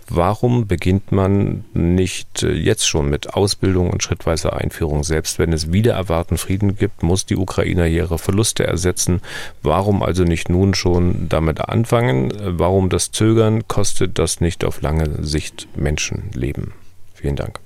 Warum 0.10 0.68
beginnt 0.68 1.12
man 1.12 1.66
nicht 1.74 2.44
äh, 2.44 2.52
jetzt 2.52 2.88
schon 2.88 3.10
mit 3.10 3.34
Ausbildung 3.34 3.90
und 3.90 4.04
schrittweiser 4.04 4.56
Einführung? 4.56 5.04
Selbst 5.04 5.38
wenn 5.38 5.52
es 5.52 5.72
wieder 5.72 5.94
erwarten 5.94 6.38
Frieden 6.38 6.76
gibt, 6.76 7.04
muss 7.04 7.26
die 7.26 7.36
Ukrainer 7.36 7.88
ihre 7.88 8.18
Verluste 8.18 8.66
ersetzen. 8.66 9.22
Warum 9.64 10.02
also 10.02 10.24
nicht 10.24 10.50
nun 10.50 10.74
schon 10.74 11.28
damit 11.30 11.62
anfangen? 11.62 12.32
Warum 12.40 12.90
das 12.90 13.12
Zögern? 13.12 13.68
Kostet 13.68 14.18
das 14.18 14.40
nicht 14.40 14.64
auf 14.64 14.82
lange 14.82 15.24
Sicht 15.24 15.68
Menschenleben? 15.76 16.74
Vielen 17.14 17.36
Dank. 17.36 17.60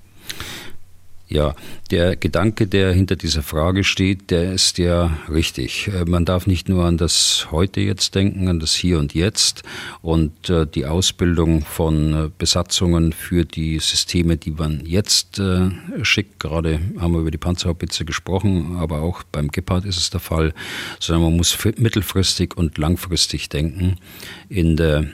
Ja, 1.32 1.56
der 1.92 2.18
Gedanke, 2.18 2.68
der 2.68 2.92
hinter 2.92 3.16
dieser 3.16 3.42
Frage 3.42 3.86
steht, 3.86 4.32
der 4.32 4.52
ist 4.52 4.78
ja 4.78 5.18
richtig. 5.30 5.88
Äh, 5.88 6.04
man 6.04 6.26
darf 6.26 6.46
nicht 6.46 6.68
nur 6.68 6.84
an 6.84 6.98
das 6.98 7.48
Heute 7.52 7.80
jetzt 7.80 8.16
denken, 8.16 8.50
an 8.50 8.60
das 8.60 8.76
Hier 8.76 9.00
und 9.00 9.14
Jetzt 9.14 9.64
und 10.02 10.50
äh, 10.50 10.68
die 10.68 10.86
Ausbildung 10.86 11.64
von 11.64 12.26
äh, 12.26 12.30
Besatzungen 12.38 13.14
für 13.14 13.46
die 13.46 13.80
Systeme, 13.80 14.36
die 14.36 14.52
man 14.52 14.86
jetzt 14.86 15.42
schickt. 16.02 16.40
Gerade 16.42 16.82
haben 17.00 17.14
wir 17.14 17.22
über 17.22 17.32
die 17.32 17.38
Panzerhaubitze 17.38 18.04
gesprochen, 18.04 18.76
aber 18.78 19.02
auch 19.02 19.24
beim 19.24 19.48
Gepard 19.48 19.86
ist 19.86 19.98
es 19.98 20.10
der 20.10 20.20
Fall, 20.20 20.54
sondern 21.00 21.24
man 21.24 21.38
muss 21.38 21.58
mittelfristig 21.78 22.58
und 22.58 22.78
langfristig 22.78 23.48
denken 23.48 23.96
in 24.52 24.76
der 24.76 25.06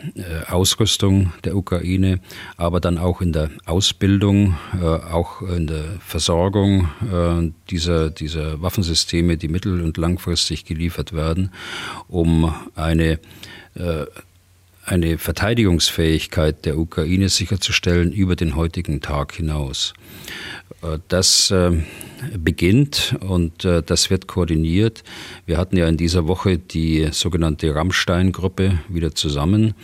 Ausrüstung 0.50 1.32
der 1.44 1.56
Ukraine, 1.56 2.20
aber 2.58 2.80
dann 2.80 2.98
auch 2.98 3.22
in 3.22 3.34
der 3.34 3.52
Ausbildung, 3.66 4.58
auch 4.82 5.44
in 5.44 5.68
der 5.68 5.84
Versorgung 6.00 6.90
äh, 7.12 7.52
dieser, 7.70 8.10
dieser 8.10 8.62
Waffensysteme, 8.64 9.38
die 9.38 9.48
mittel- 9.48 9.82
und 9.82 9.98
langfristig 9.98 10.66
geliefert 10.66 11.14
werden, 11.14 11.52
um 12.08 12.52
eine 12.76 13.20
äh, 13.76 14.08
eine 14.88 15.18
Verteidigungsfähigkeit 15.18 16.66
der 16.66 16.78
Ukraine 16.78 17.30
sicherzustellen 17.30 18.12
über 18.14 18.36
den 18.36 18.56
heutigen 18.56 19.02
Tag 19.02 19.34
hinaus. 19.34 19.94
Äh, 20.82 21.00
das 21.10 21.52
äh, 21.52 21.72
beginnt 22.38 23.16
und 23.20 23.66
äh, 23.66 23.84
das 23.84 24.10
wird 24.10 24.28
koordiniert. 24.28 25.04
Wir 25.46 25.58
hatten 25.58 25.78
ja 25.78 25.88
in 25.88 25.98
dieser 25.98 26.28
Woche 26.28 26.58
die 26.58 27.10
sogenannte 27.12 27.74
Rammstein-Gruppe 27.76 28.80
wieder 28.90 29.14
zusammen 29.14 29.76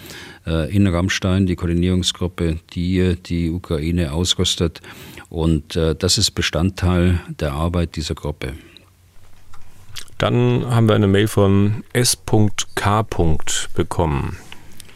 in 0.46 0.88
Rammstein, 0.88 1.46
die 1.46 1.56
Koordinierungsgruppe, 1.56 2.60
die 2.74 3.16
die 3.16 3.50
Ukraine 3.50 4.12
ausrüstet 4.12 4.82
und 5.30 5.78
das 5.78 6.18
ist 6.18 6.32
Bestandteil 6.32 7.22
der 7.40 7.54
Arbeit 7.54 7.96
dieser 7.96 8.14
Gruppe. 8.14 8.52
Dann 10.18 10.66
haben 10.70 10.90
wir 10.90 10.96
eine 10.96 11.08
Mail 11.08 11.30
von 11.30 11.86
S.K. 11.94 13.08
bekommen. 13.74 14.36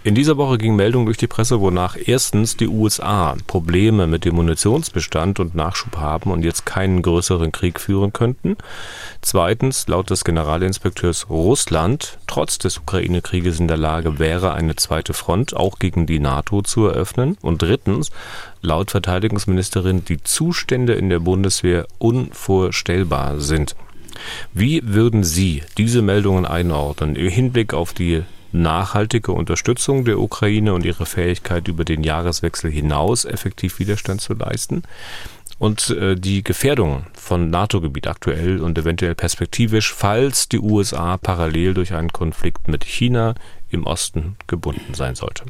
In 0.08 0.15
dieser 0.15 0.38
Woche 0.38 0.58
ging 0.58 0.78
Meldung 0.78 1.06
durch 1.06 1.17
die 1.17 1.28
Presse, 1.28 1.60
wonach 1.60 1.98
erstens 2.02 2.56
die 2.56 2.70
USA 2.70 3.36
Probleme 3.46 4.08
mit 4.08 4.24
dem 4.24 4.36
Munitionsbestand 4.36 5.41
und 5.41 5.54
Nachschub 5.54 5.98
haben 5.98 6.32
und 6.32 6.46
jetzt 6.46 6.65
keinen 6.65 7.02
größeren 7.02 7.52
Krieg 7.52 7.78
führen 7.78 8.13
könnten. 8.13 8.56
Zweitens, 9.22 9.86
laut 9.89 10.10
des 10.10 10.24
Generalinspekteurs 10.24 11.30
Russland 11.30 12.20
trotz 12.26 12.58
des 12.58 12.78
Ukraine-Krieges 12.78 13.60
in 13.60 13.67
der 13.67 13.76
Lage 13.76 14.17
wäre, 14.17 14.54
eine 14.54 14.78
zweite 14.78 15.13
Front 15.13 15.54
auch 15.54 15.78
gegen 15.78 16.06
die 16.06 16.20
NATO 16.20 16.62
zu 16.62 16.86
eröffnen. 16.86 17.38
Und 17.41 17.62
drittens, 17.62 18.12
laut 18.62 18.91
Verteidigungsministerin 18.91 20.06
die 20.06 20.24
Zustände 20.24 20.93
in 20.93 21.10
der 21.10 21.20
Bundeswehr 21.20 21.86
unvorstellbar 21.98 23.41
sind. 23.41 23.76
Wie 24.54 24.80
würden 24.86 25.26
Sie 25.26 25.63
diese 25.78 26.02
Meldungen 26.02 26.46
einordnen 26.46 27.17
im 27.17 27.28
Hinblick 27.28 27.74
auf 27.74 27.91
die 27.91 28.24
nachhaltige 28.51 29.31
Unterstützung 29.31 30.05
der 30.05 30.19
Ukraine 30.19 30.73
und 30.73 30.86
ihre 30.86 31.05
Fähigkeit 31.05 31.67
über 31.67 31.86
den 31.86 32.03
Jahreswechsel 32.03 32.71
hinaus 32.71 33.25
effektiv 33.25 33.79
Widerstand 33.79 34.21
zu 34.21 34.33
leisten 34.33 34.83
und 35.60 35.89
äh, 35.89 36.15
die 36.15 36.43
Gefährdung 36.43 37.05
von 37.13 37.49
NATO-Gebiet 37.49 38.07
aktuell 38.07 38.62
und 38.62 38.77
eventuell 38.77 39.15
perspektivisch, 39.15 39.93
falls 39.93 40.49
die 40.49 40.60
USA 40.60 41.17
parallel 41.17 41.73
durch 41.73 41.93
einen 41.93 42.12
Konflikt 42.12 42.67
mit 42.67 42.83
China 42.83 43.36
im 43.69 43.86
Osten 43.86 44.38
gebunden 44.47 44.93
sein 44.93 45.15
sollte. 45.15 45.45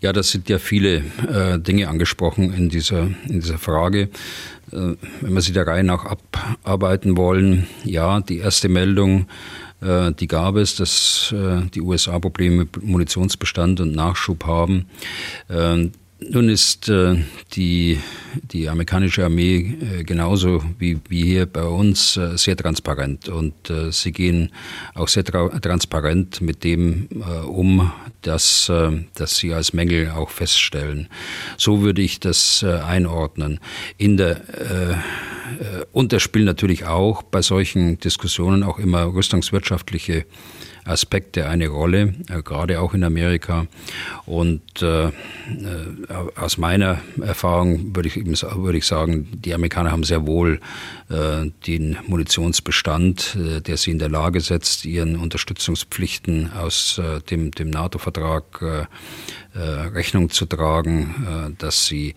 Ja, 0.00 0.12
das 0.12 0.30
sind 0.30 0.48
ja 0.48 0.58
viele 0.58 1.02
äh, 1.28 1.58
Dinge 1.58 1.88
angesprochen 1.88 2.52
in 2.52 2.68
dieser, 2.68 3.08
in 3.28 3.40
dieser 3.40 3.58
Frage. 3.58 4.10
Äh, 4.72 4.94
wenn 5.20 5.34
wir 5.34 5.40
sie 5.40 5.52
der 5.52 5.66
Reihe 5.66 5.84
nach 5.84 6.04
abarbeiten 6.04 7.16
wollen, 7.16 7.66
ja, 7.82 8.20
die 8.20 8.38
erste 8.38 8.68
Meldung, 8.68 9.26
äh, 9.80 10.12
die 10.12 10.26
gab 10.26 10.56
es, 10.56 10.76
dass 10.76 11.34
äh, 11.36 11.62
die 11.74 11.80
USA 11.80 12.18
Probleme 12.18 12.56
mit 12.56 12.82
Munitionsbestand 12.82 13.80
und 13.80 13.92
Nachschub 13.92 14.44
haben. 14.44 14.86
Nun 16.28 16.48
ist 16.48 16.88
äh, 16.88 17.16
die, 17.52 18.00
die 18.42 18.68
amerikanische 18.68 19.24
Armee 19.24 19.76
äh, 19.98 20.02
genauso 20.02 20.62
wie, 20.78 20.98
wie 21.08 21.24
hier 21.24 21.46
bei 21.46 21.62
uns 21.62 22.16
äh, 22.16 22.36
sehr 22.36 22.56
transparent 22.56 23.28
und 23.28 23.70
äh, 23.70 23.92
sie 23.92 24.12
gehen 24.12 24.50
auch 24.94 25.08
sehr 25.08 25.24
tra 25.24 25.48
transparent 25.60 26.40
mit 26.40 26.64
dem 26.64 27.08
äh, 27.12 27.46
um, 27.46 27.92
dass, 28.22 28.68
äh, 28.68 29.04
dass 29.14 29.36
sie 29.36 29.54
als 29.54 29.72
Mängel 29.72 30.10
auch 30.10 30.30
feststellen. 30.30 31.08
So 31.58 31.82
würde 31.82 32.02
ich 32.02 32.18
das 32.18 32.64
einordnen. 32.64 33.60
In 33.96 34.16
der, 34.16 34.40
und 35.92 36.12
das 36.12 36.22
spielt 36.22 36.46
natürlich 36.46 36.84
auch 36.86 37.22
bei 37.22 37.42
solchen 37.42 37.98
Diskussionen 37.98 38.62
auch 38.62 38.78
immer 38.78 39.04
rüstungswirtschaftliche 39.14 40.26
Aspekte 40.86 41.48
eine 41.48 41.68
Rolle, 41.68 42.14
äh, 42.28 42.42
gerade 42.42 42.80
auch 42.80 42.94
in 42.94 43.04
Amerika. 43.04 43.66
Und 44.24 44.82
äh, 44.82 45.06
äh, 45.06 45.12
aus 46.36 46.58
meiner 46.58 46.98
Erfahrung 47.20 47.94
würde 47.94 48.08
ich, 48.08 48.16
würde 48.16 48.78
ich 48.78 48.86
sagen, 48.86 49.28
die 49.32 49.54
Amerikaner 49.54 49.92
haben 49.92 50.04
sehr 50.04 50.26
wohl 50.26 50.60
den 51.08 51.96
Munitionsbestand, 52.08 53.38
der 53.64 53.76
sie 53.76 53.92
in 53.92 54.00
der 54.00 54.08
Lage 54.08 54.40
setzt, 54.40 54.84
ihren 54.84 55.14
Unterstützungspflichten 55.14 56.52
aus 56.52 57.00
dem, 57.30 57.52
dem 57.52 57.70
NATO-Vertrag 57.70 58.90
Rechnung 59.54 60.30
zu 60.30 60.46
tragen, 60.46 61.54
dass 61.58 61.86
sie 61.86 62.16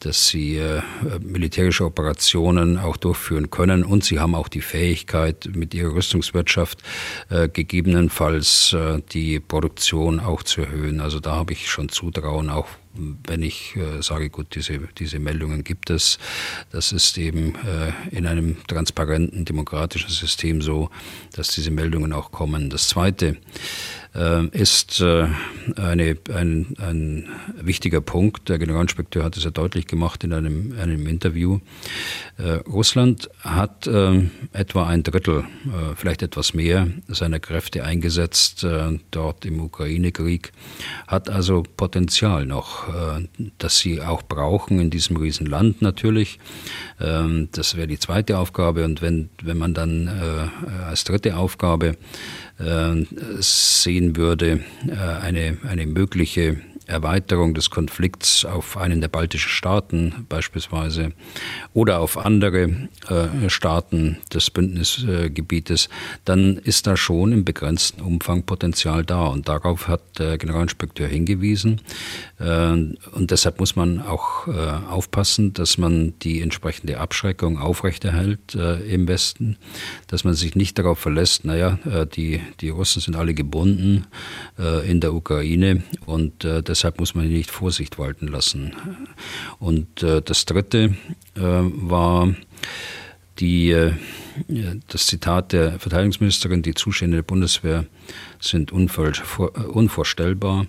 dass 0.00 0.28
sie 0.28 0.56
äh, 0.56 0.82
militärische 1.20 1.84
Operationen 1.84 2.78
auch 2.78 2.96
durchführen 2.96 3.50
können 3.50 3.84
und 3.84 4.04
sie 4.04 4.20
haben 4.20 4.34
auch 4.34 4.48
die 4.48 4.60
Fähigkeit, 4.60 5.48
mit 5.52 5.74
ihrer 5.74 5.94
Rüstungswirtschaft 5.94 6.82
äh, 7.30 7.48
gegebenenfalls 7.48 8.72
äh, 8.72 9.00
die 9.12 9.40
Produktion 9.40 10.20
auch 10.20 10.42
zu 10.42 10.62
erhöhen. 10.62 11.00
Also 11.00 11.20
da 11.20 11.36
habe 11.36 11.52
ich 11.52 11.68
schon 11.68 11.88
Zutrauen, 11.88 12.50
auch 12.50 12.68
wenn 13.28 13.42
ich 13.42 13.78
sage, 14.00 14.28
gut, 14.28 14.56
diese, 14.56 14.80
diese 14.98 15.20
Meldungen 15.20 15.62
gibt 15.62 15.88
es. 15.88 16.18
Das 16.72 16.90
ist 16.90 17.16
eben 17.16 17.54
in 18.10 18.26
einem 18.26 18.56
transparenten, 18.66 19.44
demokratischen 19.44 20.10
System 20.10 20.62
so, 20.62 20.90
dass 21.32 21.54
diese 21.54 21.70
Meldungen 21.70 22.12
auch 22.12 22.32
kommen. 22.32 22.70
Das 22.70 22.88
Zweite, 22.88 23.36
ist 24.52 25.00
äh, 25.00 25.28
eine, 25.76 26.16
ein, 26.34 26.74
ein 26.78 27.28
wichtiger 27.60 28.00
Punkt. 28.00 28.48
Der 28.48 28.58
Generalinspekteur 28.58 29.24
hat 29.24 29.36
es 29.36 29.44
ja 29.44 29.50
deutlich 29.50 29.86
gemacht 29.86 30.24
in 30.24 30.32
einem, 30.32 30.74
einem 30.78 31.06
Interview. 31.06 31.60
Äh, 32.38 32.52
Russland 32.68 33.28
hat 33.40 33.86
etwa 34.52 34.86
ein 34.86 35.02
Drittel, 35.02 35.44
vielleicht 35.96 36.22
etwas 36.22 36.54
mehr 36.54 36.88
seiner 37.08 37.40
Kräfte 37.40 37.84
eingesetzt 37.84 38.66
dort 39.10 39.44
im 39.44 39.60
Ukraine-Krieg, 39.60 40.52
hat 41.06 41.30
also 41.30 41.62
Potenzial 41.76 42.46
noch, 42.46 42.88
das 43.58 43.78
sie 43.78 44.02
auch 44.02 44.22
brauchen 44.22 44.80
in 44.80 44.90
diesem 44.90 45.16
Riesenland 45.16 45.82
natürlich. 45.82 46.38
Ähm, 47.00 47.48
das 47.52 47.76
wäre 47.76 47.86
die 47.86 47.98
zweite 47.98 48.38
Aufgabe. 48.38 48.84
Und 48.84 49.02
wenn, 49.02 49.30
wenn 49.42 49.58
man 49.58 49.74
dann 49.74 50.08
als 50.86 51.04
dritte 51.04 51.36
Aufgabe 51.36 51.88
äh, 51.88 51.96
sehen 53.38 54.16
würde, 54.16 54.60
äh, 54.88 54.94
eine, 54.94 55.58
eine 55.68 55.86
mögliche 55.86 56.56
Erweiterung 56.88 57.54
des 57.54 57.70
Konflikts 57.70 58.44
auf 58.44 58.76
einen 58.76 59.00
der 59.00 59.08
baltischen 59.08 59.50
Staaten 59.50 60.26
beispielsweise 60.28 61.12
oder 61.74 62.00
auf 62.00 62.16
andere 62.16 62.88
äh, 63.08 63.48
Staaten 63.48 64.18
des 64.32 64.50
Bündnisgebietes, 64.50 65.88
dann 66.24 66.56
ist 66.56 66.86
da 66.86 66.96
schon 66.96 67.32
im 67.32 67.44
begrenzten 67.44 68.00
Umfang 68.00 68.44
Potenzial 68.44 69.04
da. 69.04 69.26
Und 69.26 69.48
darauf 69.48 69.88
hat 69.88 70.00
der 70.18 70.38
Generalinspekteur 70.38 71.08
hingewiesen. 71.08 71.80
Äh, 72.38 72.72
und 72.72 73.30
deshalb 73.30 73.60
muss 73.60 73.76
man 73.76 74.00
auch 74.00 74.48
äh, 74.48 74.50
aufpassen, 74.90 75.52
dass 75.52 75.78
man 75.78 76.14
die 76.22 76.40
entsprechende 76.40 76.98
Abschreckung 76.98 77.58
aufrechterhält 77.58 78.54
äh, 78.54 78.80
im 78.92 79.08
Westen, 79.08 79.56
dass 80.06 80.24
man 80.24 80.34
sich 80.34 80.54
nicht 80.54 80.78
darauf 80.78 80.98
verlässt, 80.98 81.44
naja, 81.44 81.78
äh, 81.84 82.06
die, 82.06 82.40
die 82.60 82.70
Russen 82.70 83.02
sind 83.02 83.16
alle 83.16 83.34
gebunden 83.34 84.06
äh, 84.58 84.88
in 84.90 85.00
der 85.00 85.14
Ukraine 85.14 85.82
und 86.06 86.44
das 86.44 86.77
deshalb 86.78 87.00
muss 87.00 87.16
man 87.16 87.26
hier 87.26 87.38
nicht 87.38 87.50
Vorsicht 87.50 87.98
walten 87.98 88.28
lassen. 88.28 88.72
Und 89.58 90.04
äh, 90.04 90.22
das 90.22 90.46
Dritte 90.46 90.94
äh, 91.34 91.40
war 91.40 92.32
die, 93.40 93.70
äh, 93.70 93.94
das 94.86 95.08
Zitat 95.08 95.52
der 95.52 95.80
Verteidigungsministerin, 95.80 96.62
die 96.62 96.74
Zustände 96.74 97.16
der 97.16 97.22
Bundeswehr 97.24 97.86
sind 98.38 98.70
unvorstellbar. 98.70 100.66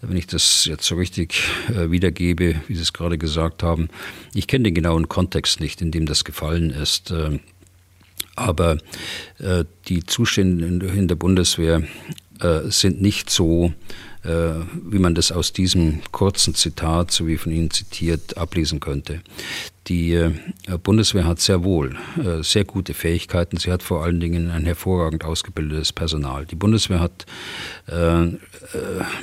Wenn 0.00 0.16
ich 0.16 0.28
das 0.28 0.64
jetzt 0.66 0.84
so 0.84 0.94
richtig 0.94 1.42
äh, 1.74 1.90
wiedergebe, 1.90 2.60
wie 2.68 2.76
Sie 2.76 2.82
es 2.82 2.92
gerade 2.92 3.18
gesagt 3.18 3.64
haben, 3.64 3.88
ich 4.34 4.46
kenne 4.46 4.64
den 4.64 4.74
genauen 4.74 5.08
Kontext 5.08 5.58
nicht, 5.58 5.82
in 5.82 5.90
dem 5.90 6.06
das 6.06 6.22
gefallen 6.22 6.70
ist. 6.70 7.10
Äh, 7.10 7.40
aber 8.36 8.78
äh, 9.40 9.64
die 9.88 10.06
Zustände 10.06 10.86
in 10.86 11.08
der 11.08 11.16
Bundeswehr 11.16 11.82
sind 12.70 13.00
nicht 13.00 13.30
so, 13.30 13.66
äh, 13.66 13.72
wie 14.24 14.98
man 14.98 15.14
das 15.14 15.32
aus 15.32 15.52
diesem 15.52 16.00
kurzen 16.12 16.54
Zitat, 16.54 17.10
so 17.10 17.26
wie 17.26 17.36
von 17.36 17.50
Ihnen 17.50 17.70
zitiert, 17.70 18.36
ablesen 18.36 18.78
könnte. 18.78 19.20
Die 19.88 20.12
äh, 20.12 20.30
Bundeswehr 20.82 21.24
hat 21.24 21.40
sehr 21.40 21.64
wohl 21.64 21.96
äh, 22.24 22.42
sehr 22.42 22.64
gute 22.64 22.94
Fähigkeiten. 22.94 23.56
Sie 23.56 23.72
hat 23.72 23.82
vor 23.82 24.04
allen 24.04 24.20
Dingen 24.20 24.50
ein 24.50 24.64
hervorragend 24.64 25.24
ausgebildetes 25.24 25.92
Personal. 25.92 26.46
Die 26.46 26.54
Bundeswehr 26.54 27.00
hat 27.00 27.26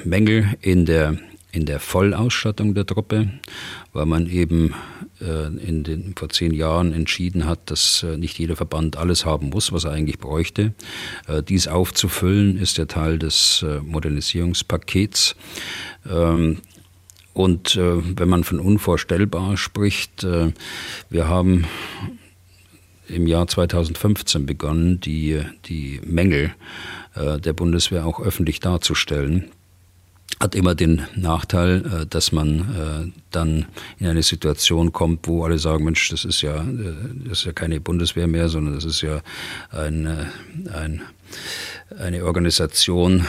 Mängel 0.04 0.56
in 0.62 0.86
der 0.86 1.18
in 1.52 1.66
der 1.66 1.80
Vollausstattung 1.80 2.76
der 2.76 2.86
Truppe, 2.86 3.30
weil 3.94 4.06
man 4.06 4.28
eben 4.28 4.76
äh, 5.20 5.48
in 5.48 5.84
den, 5.84 6.14
vor 6.16 6.30
zehn 6.30 6.54
Jahren 6.54 6.94
entschieden 6.94 7.46
hat, 7.46 7.72
dass 7.72 8.04
äh, 8.04 8.18
nicht 8.18 8.38
jeder 8.38 8.56
Verband 8.56 8.98
alles 8.98 9.26
haben 9.26 9.50
muss, 9.50 9.72
was 9.72 9.84
er 9.84 9.92
eigentlich 9.92 10.20
bräuchte. 10.20 10.74
Äh, 11.28 11.42
dies 11.42 11.68
aufzufüllen 11.68 12.58
ist 12.58 12.78
der 12.78 12.88
Teil 12.88 13.18
des 13.18 13.66
Modernisierungspakets. 13.84 15.36
Ähm, 16.10 16.60
und 17.34 17.78
wenn 17.78 18.28
man 18.28 18.44
von 18.44 18.60
unvorstellbar 18.60 19.56
spricht, 19.56 20.24
wir 20.24 21.28
haben 21.30 21.68
im 23.08 23.28
Jahr 23.28 23.48
2015 23.48 24.46
begonnen, 24.46 25.00
die, 25.00 25.40
die 25.66 26.02
Mängel 26.04 26.54
der 27.16 27.54
Bundeswehr 27.54 28.06
auch 28.06 28.20
öffentlich 28.20 28.60
darzustellen 28.60 29.52
hat 30.40 30.56
immer 30.56 30.74
den 30.74 31.02
Nachteil, 31.16 31.86
äh, 31.86 32.06
dass 32.06 32.32
man 32.32 32.60
äh, 32.60 33.12
dann 33.32 33.66
in 34.00 34.08
eine 34.08 34.24
Situation 34.24 34.94
kommt, 34.94 35.28
wo 35.28 35.44
alle 35.44 35.60
sagen, 35.60 35.84
Mensch, 35.84 36.10
das 36.10 36.26
ist 36.26 36.42
ja, 36.42 36.62
äh, 36.62 36.94
das 37.26 37.40
ist 37.40 37.46
ja 37.46 37.52
keine 37.52 37.82
Bundeswehr 37.82 38.28
mehr, 38.28 38.48
sondern 38.48 38.76
das 38.76 38.86
ist 38.86 39.02
ja 39.02 39.22
ein, 39.72 40.08
ein 40.74 41.02
eine 42.00 42.26
Organisation, 42.26 43.28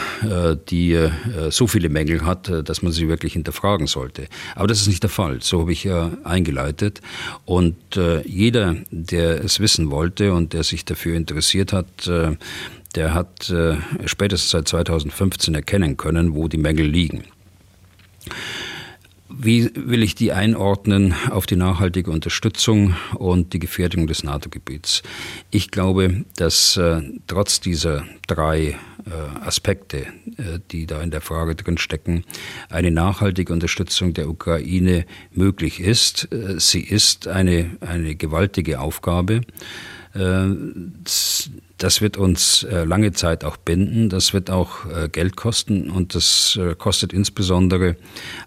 die 0.71 1.09
so 1.51 1.67
viele 1.67 1.91
Mängel 1.91 2.25
hat, 2.25 2.51
dass 2.67 2.81
man 2.81 2.93
sie 2.93 3.09
wirklich 3.09 3.35
hinterfragen 3.35 3.87
sollte. 3.87 4.27
Aber 4.55 4.69
das 4.69 4.81
ist 4.81 4.87
nicht 4.87 5.03
der 5.03 5.11
Fall. 5.11 5.43
So 5.43 5.61
habe 5.61 5.73
ich 5.73 5.85
ja 5.85 6.11
eingeleitet. 6.25 7.03
Und 7.45 7.77
jeder, 8.25 8.77
der 8.91 9.45
es 9.45 9.61
wissen 9.61 9.91
wollte 9.91 10.33
und 10.33 10.55
der 10.55 10.63
sich 10.63 10.87
dafür 10.87 11.15
interessiert 11.15 11.75
hat, 11.75 12.11
der 12.95 13.15
hat 13.15 13.51
äh, 13.51 13.77
spätestens 14.07 14.51
seit 14.51 14.69
2015 14.69 15.55
erkennen 15.55 15.97
können, 15.97 16.35
wo 16.35 16.49
die 16.49 16.59
Mängel 16.59 16.87
liegen. 16.87 17.25
Wie 19.33 19.71
will 19.75 20.03
ich 20.03 20.17
die 20.17 20.33
einordnen 20.33 21.15
auf 21.31 21.47
die 21.47 21.57
nachhaltige 21.57 22.11
Unterstützung 22.11 22.97
und 23.15 23.53
die 23.53 23.61
Gefährdung 23.61 24.07
des 24.07 24.25
NATO-Gebiets? 24.25 25.03
Ich 25.51 25.71
glaube, 25.71 26.25
dass 26.37 26.77
äh, 26.77 27.01
trotz 27.29 27.61
dieser 27.61 28.05
drei 28.27 28.77
äh, 29.07 29.41
Aspekte, 29.41 29.99
äh, 30.37 30.59
die 30.73 30.87
da 30.87 31.01
in 31.01 31.13
der 31.13 31.21
Frage 31.21 31.55
drin 31.55 31.79
stecken, 31.79 32.25
eine 32.69 32.91
nachhaltige 32.91 33.53
Unterstützung 33.53 34.15
der 34.15 34.29
Ukraine 34.29 35.07
möglich 35.33 35.81
ist. 35.81 36.29
Äh, 36.33 36.59
sie 36.59 36.83
ist 36.83 37.29
eine, 37.29 37.77
eine 37.81 38.17
gewaltige 38.17 38.81
Aufgabe. 38.81 39.43
Das 41.81 42.03
wird 42.03 42.19
uns 42.19 42.63
äh, 42.65 42.85
lange 42.85 43.13
Zeit 43.13 43.43
auch 43.43 43.57
binden, 43.57 44.11
das 44.11 44.35
wird 44.35 44.51
auch 44.51 44.85
äh, 44.85 45.09
Geld 45.09 45.37
kosten 45.37 45.89
und 45.89 46.15
das 46.15 46.59
äh, 46.61 46.75
kostet 46.75 47.15
insbesondere 47.15 47.97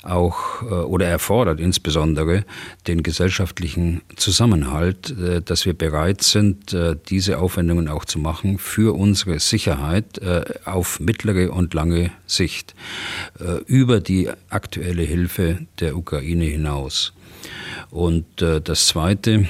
auch 0.03 0.61
oder 0.61 1.07
erfordert 1.07 1.59
insbesondere 1.59 2.45
den 2.87 3.01
gesellschaftlichen 3.01 4.01
Zusammenhalt, 4.15 5.13
dass 5.45 5.65
wir 5.65 5.73
bereit 5.73 6.21
sind, 6.21 6.75
diese 7.09 7.39
Aufwendungen 7.39 7.87
auch 7.87 8.05
zu 8.05 8.19
machen 8.19 8.59
für 8.59 8.95
unsere 8.95 9.39
Sicherheit 9.39 10.21
auf 10.65 10.99
mittlere 10.99 11.51
und 11.51 11.73
lange 11.73 12.11
Sicht 12.27 12.75
über 13.65 13.99
die 13.99 14.29
aktuelle 14.49 15.03
Hilfe 15.03 15.59
der 15.79 15.95
Ukraine 15.95 16.45
hinaus. 16.45 17.13
Und 17.89 18.25
das 18.37 18.87
Zweite, 18.87 19.47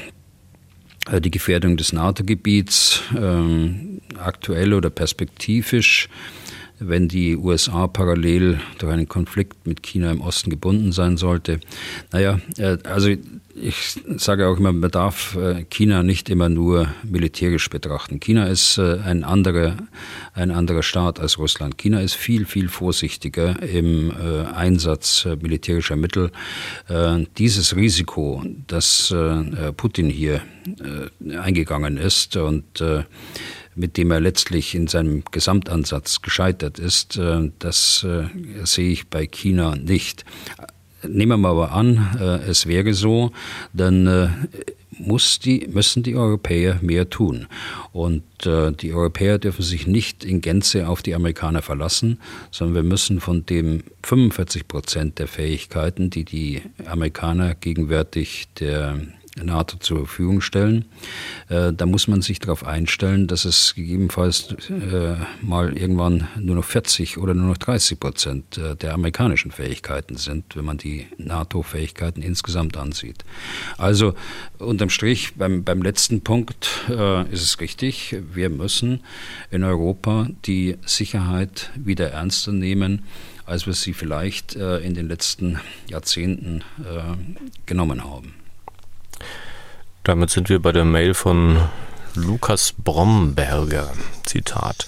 die 1.20 1.32
Gefährdung 1.32 1.78
des 1.78 1.94
NATO-Gebiets 1.94 3.02
ähm, 3.18 4.02
aktuell 4.18 4.74
oder 4.74 4.90
perspektivisch, 4.90 6.10
wenn 6.80 7.08
die 7.08 7.36
USA 7.38 7.88
parallel 7.88 8.60
durch 8.78 8.92
einen 8.92 9.08
Konflikt 9.08 9.68
mit 9.68 9.84
China 9.84 10.12
im 10.12 10.22
Osten 10.22 10.50
gebunden 10.50 10.92
sein 10.92 11.18
sollte. 11.18 11.60
Naja, 12.12 12.40
äh, 12.58 12.78
also 12.84 13.10
ich 13.56 14.00
sage 14.18 14.48
auch 14.48 14.58
immer, 14.58 14.74
man 14.74 14.90
darf 14.90 15.36
äh, 15.36 15.64
China 15.70 16.02
nicht 16.02 16.30
immer 16.30 16.50
nur 16.50 16.88
militärisch 17.04 17.70
betrachten. 17.70 18.20
China 18.20 18.48
ist 18.48 18.80
äh, 18.80 19.00
ein 19.06 19.24
anderer, 19.24 19.78
ein 20.34 20.50
anderer 20.50 20.82
Staat 20.82 21.20
als 21.20 21.38
Russland. 21.38 21.78
China 21.78 22.02
ist 22.02 22.16
viel, 22.16 22.46
viel 22.46 22.68
vorsichtiger 22.68 23.62
im 23.62 24.12
Einsatz 24.54 25.28
militärischer 25.42 25.96
Mittel. 25.96 26.32
Dieses 27.38 27.76
Risiko, 27.76 28.44
das 28.68 29.14
Putin 29.78 30.10
hier 30.10 30.42
eingegangen 31.38 31.98
ist 31.98 32.36
und 32.36 32.84
mit 33.76 33.98
dem 33.98 34.12
er 34.12 34.20
letztlich 34.20 34.76
in 34.76 34.88
seinem 34.88 35.24
Gesamtansatz 35.32 36.22
gescheitert 36.22 36.80
ist, 36.80 37.20
das 37.60 38.06
sehe 38.64 38.92
ich 38.92 39.08
bei 39.08 39.26
China 39.26 39.76
nicht. 39.76 40.26
Nehmen 41.08 41.32
wir 41.32 41.38
mal 41.38 41.50
aber 41.50 41.72
an, 41.74 42.18
äh, 42.20 42.50
es 42.50 42.66
wäre 42.66 42.94
so, 42.94 43.32
dann 43.74 44.08
äh, 44.08 44.30
muss 44.98 45.40
die, 45.40 45.68
müssen 45.72 46.04
die 46.04 46.16
Europäer 46.16 46.80
mehr 46.82 47.10
tun. 47.10 47.48
Und 47.92 48.24
äh, 48.46 48.72
die 48.72 48.94
Europäer 48.94 49.38
dürfen 49.38 49.64
sich 49.64 49.86
nicht 49.86 50.24
in 50.24 50.42
Gänze 50.42 50.88
auf 50.88 51.02
die 51.02 51.16
Amerikaner 51.16 51.62
verlassen, 51.62 52.20
sondern 52.52 52.76
wir 52.76 52.84
müssen 52.84 53.20
von 53.20 53.46
dem 53.46 53.84
45 54.04 54.68
Prozent 54.68 55.20
der 55.20 55.28
Fähigkeiten, 55.28 56.10
die 56.10 56.24
die 56.24 56.62
Amerikaner 56.86 57.56
gegenwärtig 57.56 58.48
der 58.60 59.00
NATO 59.42 59.78
zur 59.78 60.00
Verfügung 60.00 60.42
stellen. 60.42 60.86
Äh, 61.50 61.74
da 61.74 61.86
muss 61.86 62.08
man 62.08 62.22
sich 62.22 62.40
darauf 62.40 62.66
einstellen, 62.66 63.28
dass 63.28 63.46
es 63.46 63.74
gegebenenfalls 63.74 64.56
äh, 64.70 65.16
mal 65.42 65.76
irgendwann 65.76 66.28
nur 66.40 66.56
noch 66.56 66.66
40 66.66 67.18
oder 67.18 67.34
nur 67.34 67.48
noch 67.48 67.58
30 67.58 68.00
Prozent 68.00 68.58
äh, 68.58 68.76
der 68.76 68.94
amerikanischen 68.94 69.52
Fähigkeiten 69.52 70.18
sind, 70.18 70.56
wenn 70.56 70.66
man 70.66 70.78
die 70.78 71.08
NATO-Fähigkeiten 71.18 72.22
insgesamt 72.22 72.78
ansieht. 72.78 73.26
Also 73.78 74.14
unterm 74.60 74.90
Strich 74.90 75.34
beim, 75.36 75.64
beim 75.64 75.82
letzten 75.82 76.22
Punkt 76.22 76.70
ist 77.32 77.42
es 77.42 77.60
richtig, 77.60 78.16
wir 78.34 78.50
müssen 78.50 79.02
in 79.52 79.64
Europa 79.64 80.28
die 80.46 80.78
Sicherheit 80.86 81.72
wieder 81.76 82.12
ernster 82.12 82.52
nehmen 82.52 83.04
als 83.46 83.66
wir 83.66 83.74
sie 83.74 83.94
vielleicht 83.94 84.56
in 84.56 84.94
den 84.94 85.10
letzten 85.10 85.60
Jahrzehnten 85.90 86.64
genommen 87.66 88.04
haben. 88.06 88.34
Damit 90.04 90.30
sind 90.30 90.50
wir 90.50 90.62
bei 90.62 90.72
der 90.72 90.86
Mail 90.86 91.14
von 91.14 91.58
Lukas 92.16 92.74
Bromberger. 92.78 93.92
Zitat. 94.24 94.88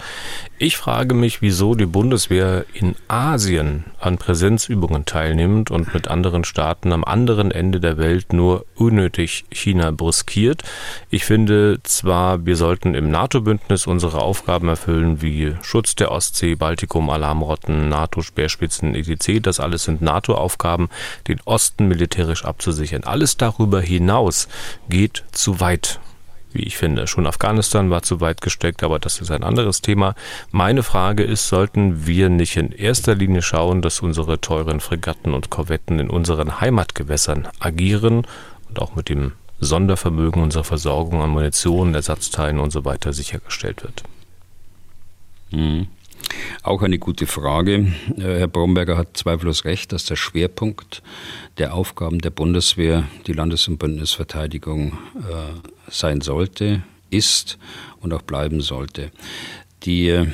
Ich 0.58 0.78
frage 0.78 1.14
mich, 1.14 1.42
wieso 1.42 1.76
die 1.76 1.86
Bundeswehr 1.86 2.66
in 2.74 2.96
Asien 3.08 3.86
an 4.00 4.18
Präsenzübungen 4.18 5.06
teilnimmt 5.06 5.72
und 5.72 5.94
mit 5.94 6.08
anderen 6.08 6.44
Staaten 6.44 6.94
am 6.94 7.04
anderen 7.04 7.52
Ende 7.52 7.80
der 7.80 7.98
Welt 7.98 8.32
nur 8.32 8.66
unnötig 8.76 9.46
China 9.52 9.92
bruskiert. 9.92 10.64
Ich 11.10 11.26
finde 11.26 11.80
zwar, 11.84 12.46
wir 12.46 12.56
sollten 12.56 12.96
im 12.96 13.12
NATO-Bündnis 13.12 13.88
unsere 13.88 14.22
Aufgaben 14.22 14.70
erfüllen, 14.70 15.22
wie 15.22 15.56
Schutz 15.62 15.96
der 15.96 16.12
Ostsee, 16.12 16.56
Baltikum, 16.56 17.10
Alarmrotten, 17.10 17.90
NATO-Speerspitzen, 17.90 18.96
etc. 18.96 19.42
Das 19.42 19.60
alles 19.60 19.84
sind 19.84 20.02
NATO-Aufgaben, 20.02 20.90
den 21.28 21.42
Osten 21.46 21.88
militärisch 21.88 22.46
abzusichern. 22.46 23.04
Alles 23.04 23.38
darüber 23.38 23.82
hinaus 23.82 24.48
geht 24.90 25.24
zu 25.32 25.60
weit 25.60 26.00
wie 26.56 26.64
ich 26.64 26.78
finde. 26.78 27.08
Schon 27.08 27.28
Afghanistan 27.28 27.90
war 27.90 28.02
zu 28.02 28.22
weit 28.22 28.42
gesteckt, 28.42 28.84
aber 28.84 29.00
das 29.00 29.22
ist 29.22 29.32
ein 29.32 29.44
anderes 29.44 29.82
Thema. 29.82 30.16
Meine 30.52 30.84
Frage 30.84 31.24
ist, 31.24 31.48
sollten 31.48 32.08
wir 32.08 32.30
nicht 32.30 32.56
in 32.58 32.72
erster 32.72 33.16
Linie 33.16 33.42
schauen, 33.42 33.82
dass 33.82 34.02
unsere 34.02 34.42
teuren 34.42 34.80
Fregatten 34.80 35.34
und 35.34 35.50
Korvetten 35.50 36.00
in 36.00 36.10
unseren 36.10 36.62
Heimatgewässern 36.62 37.48
agieren 37.60 38.26
und 38.70 38.80
auch 38.80 38.96
mit 38.96 39.10
dem 39.10 39.34
Sondervermögen 39.60 40.42
unserer 40.42 40.64
Versorgung 40.64 41.22
an 41.22 41.30
Munition, 41.30 41.94
Ersatzteilen 41.94 42.60
und 42.60 42.72
so 42.72 42.86
weiter 42.86 43.14
sichergestellt 43.14 43.84
wird? 43.84 44.04
Mhm. 45.52 45.88
Auch 46.64 46.82
eine 46.82 47.00
gute 47.00 47.28
Frage. 47.28 47.94
Äh, 48.18 48.40
Herr 48.40 48.48
Bromberger 48.48 48.98
hat 48.98 49.18
zweifellos 49.18 49.66
recht, 49.66 49.92
dass 49.92 50.06
der 50.06 50.16
Schwerpunkt 50.16 51.04
der 51.58 51.74
Aufgaben 51.74 52.20
der 52.20 52.32
Bundeswehr 52.32 53.04
die 53.28 53.34
Landes- 53.34 53.68
und 53.68 53.78
Bündnisverteidigung 53.78 54.94
äh, 55.16 55.92
sein 55.92 56.22
sollte, 56.22 56.84
ist 57.10 57.58
und 58.00 58.14
auch 58.14 58.24
bleiben 58.24 58.62
sollte. 58.62 59.12
Die, 59.84 60.10
äh, 60.10 60.28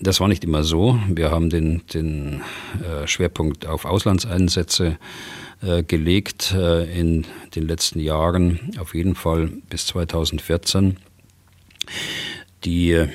das 0.00 0.20
war 0.20 0.28
nicht 0.28 0.44
immer 0.44 0.64
so. 0.64 0.98
Wir 1.08 1.30
haben 1.30 1.50
den, 1.50 1.82
den 1.92 2.42
äh, 2.82 3.06
Schwerpunkt 3.06 3.66
auf 3.66 3.84
Auslandseinsätze 3.84 4.98
äh, 5.62 5.82
gelegt 5.82 6.52
äh, 6.56 6.84
in 6.98 7.24
den 7.54 7.68
letzten 7.68 8.00
Jahren, 8.00 8.58
auf 8.78 8.94
jeden 8.94 9.14
Fall 9.14 9.50
bis 9.68 9.86
2014. 9.86 10.96
Die 12.64 13.06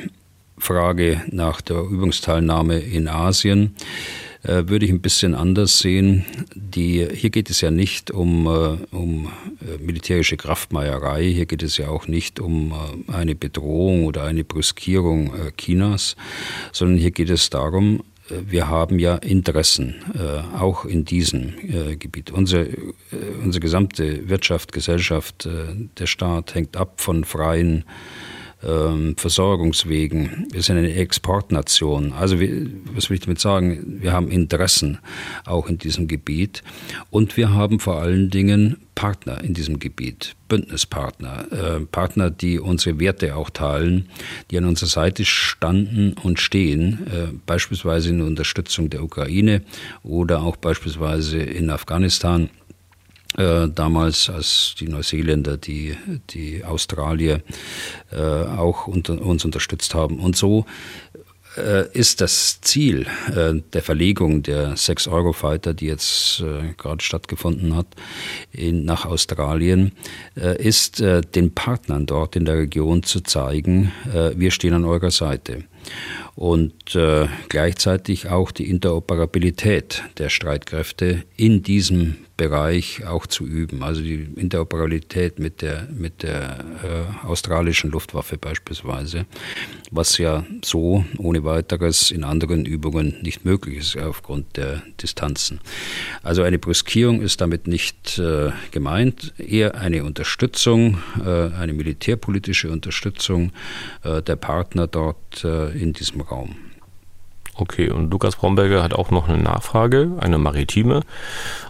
Frage 0.57 1.21
nach 1.31 1.61
der 1.61 1.77
Übungsteilnahme 1.77 2.79
in 2.79 3.07
Asien 3.07 3.75
äh, 4.47 4.67
würde 4.67 4.85
ich 4.85 4.91
ein 4.91 5.01
bisschen 5.01 5.35
anders 5.35 5.79
sehen. 5.79 6.25
Die, 6.53 7.05
hier 7.13 7.29
geht 7.29 7.49
es 7.49 7.61
ja 7.61 7.69
nicht 7.69 8.11
um, 8.11 8.47
äh, 8.47 8.95
um 8.95 9.27
äh, 9.61 9.77
militärische 9.83 10.37
Kraftmeierei, 10.37 11.25
hier 11.25 11.45
geht 11.45 11.63
es 11.63 11.77
ja 11.77 11.89
auch 11.89 12.07
nicht 12.07 12.39
um 12.39 12.73
eine 13.07 13.35
Bedrohung 13.35 14.05
oder 14.05 14.23
eine 14.23 14.43
Brüskierung 14.43 15.33
Chinas, 15.57 16.15
sondern 16.71 16.97
hier 16.97 17.11
geht 17.11 17.29
es 17.29 17.49
darum, 17.49 18.03
wir 18.29 18.67
haben 18.67 18.99
ja 18.99 19.15
Interessen, 19.15 19.95
auch 20.57 20.83
in 20.83 21.05
diesem 21.05 21.53
Gebiet. 21.97 22.29
Unsere, 22.29 22.67
unsere 23.41 23.61
gesamte 23.61 24.27
Wirtschaft, 24.27 24.73
Gesellschaft, 24.73 25.47
der 25.97 26.07
Staat 26.07 26.53
hängt 26.53 26.75
ab 26.75 26.99
von 26.99 27.23
freien 27.23 27.85
Versorgungswegen. 28.59 30.47
Wir 30.51 30.63
sind 30.63 30.77
eine 30.77 30.93
Exportnation. 30.95 32.13
Also 32.13 32.39
wir, 32.39 32.67
was 32.93 33.09
will 33.09 33.15
ich 33.15 33.21
damit 33.21 33.39
sagen? 33.39 33.99
Wir 34.01 34.13
haben 34.13 34.29
Interessen 34.29 34.97
auch 35.45 35.67
in 35.67 35.77
diesem 35.77 36.07
Gebiet 36.07 36.63
und 37.11 37.37
wir 37.37 37.53
haben 37.53 37.79
vor 37.79 38.01
allen 38.01 38.31
Dingen 38.31 38.77
Partner 38.97 39.43
in 39.43 39.53
diesem 39.53 39.77
Gebiet, 39.77 40.35
Bündnispartner, 40.47 41.51
äh, 41.51 41.79
Partner, 41.81 42.31
die 42.31 42.57
unsere 42.57 42.99
Werte 42.99 43.35
auch 43.35 43.51
teilen, 43.51 44.09
die 44.49 44.57
an 44.57 44.65
unserer 44.65 44.89
Seite 44.89 45.23
standen 45.23 46.13
und 46.23 46.39
stehen, 46.39 47.05
äh, 47.05 47.27
beispielsweise 47.45 48.09
in 48.09 48.17
der 48.17 48.25
Unterstützung 48.25 48.89
der 48.89 49.03
Ukraine 49.03 49.61
oder 50.01 50.41
auch 50.41 50.55
beispielsweise 50.55 51.37
in 51.37 51.69
Afghanistan 51.69 52.49
äh, 53.37 53.67
damals, 53.69 54.29
als 54.29 54.73
die 54.79 54.87
Neuseeländer, 54.87 55.57
die, 55.57 55.95
die 56.31 56.65
Australier 56.65 57.41
äh, 58.11 58.17
auch 58.17 58.87
unter, 58.87 59.21
uns 59.21 59.45
unterstützt 59.45 59.93
haben. 59.93 60.19
Und 60.19 60.35
so 60.35 60.65
äh, 61.55 61.87
ist 61.93 62.19
das 62.19 62.61
Ziel 62.61 63.05
äh, 63.35 63.61
der 63.73 63.83
Verlegung 63.83 64.41
der 64.41 64.75
sechs 64.75 65.07
Eurofighter, 65.07 65.75
die 65.75 65.85
jetzt 65.85 66.43
gerade 66.77 67.03
stattgefunden 67.03 67.75
hat, 67.75 67.87
in, 68.51 68.85
nach 68.85 69.05
Australien, 69.05 69.91
ist 70.35 70.99
den 70.99 71.53
Partnern 71.53 72.05
dort 72.05 72.35
in 72.35 72.45
der 72.45 72.57
Region 72.57 73.03
zu 73.03 73.21
zeigen, 73.21 73.91
wir 74.35 74.51
stehen 74.51 74.73
an 74.73 74.85
eurer 74.85 75.11
Seite. 75.11 75.63
Und 76.35 76.95
äh, 76.95 77.27
gleichzeitig 77.49 78.29
auch 78.29 78.51
die 78.51 78.69
Interoperabilität 78.69 80.03
der 80.17 80.29
Streitkräfte 80.29 81.23
in 81.35 81.63
diesem 81.63 82.15
Bereich 82.37 83.03
auch 83.05 83.25
zu 83.25 83.45
üben. 83.45 83.81
Also 83.81 84.01
die 84.01 84.27
Interoperabilität 84.35 85.39
mit 85.39 85.63
der, 85.63 85.87
mit 85.91 86.21
der 86.21 86.63
äh, 86.83 87.25
australischen 87.25 87.89
Luftwaffe 87.89 88.37
beispielsweise, 88.37 89.25
was 89.89 90.19
ja 90.19 90.45
so 90.63 91.03
ohne 91.17 91.43
weiteres 91.43 92.11
in 92.11 92.23
anderen 92.23 92.65
Übungen 92.65 93.15
nicht 93.23 93.43
möglich 93.43 93.79
ist 93.79 93.97
aufgrund 93.97 94.55
der 94.55 94.83
Distanzen. 95.01 95.59
Also 96.21 96.43
eine 96.43 96.59
Brüskierung 96.59 97.21
ist 97.21 97.41
damit 97.41 97.65
nicht 97.65 98.19
äh, 98.19 98.51
gemeint, 98.69 99.33
eher 99.39 99.73
eine 99.73 100.03
Unterstützung, 100.03 100.99
äh, 101.25 101.49
eine 101.55 101.73
militärpolitische 101.73 102.69
Unterstützung 102.69 103.51
äh, 104.03 104.21
der 104.21 104.35
Partner 104.35 104.85
dort 104.85 105.43
äh, 105.43 105.75
in 105.77 105.93
diesem 105.93 106.21
Raum. 106.21 106.55
Okay, 107.59 107.89
und 107.89 108.11
Lukas 108.11 108.35
Bromberger 108.35 108.83
hat 108.83 108.93
auch 108.93 109.09
noch 109.09 109.27
eine 109.27 109.41
Nachfrage, 109.41 110.11
eine 110.19 110.37
maritime. 110.37 111.01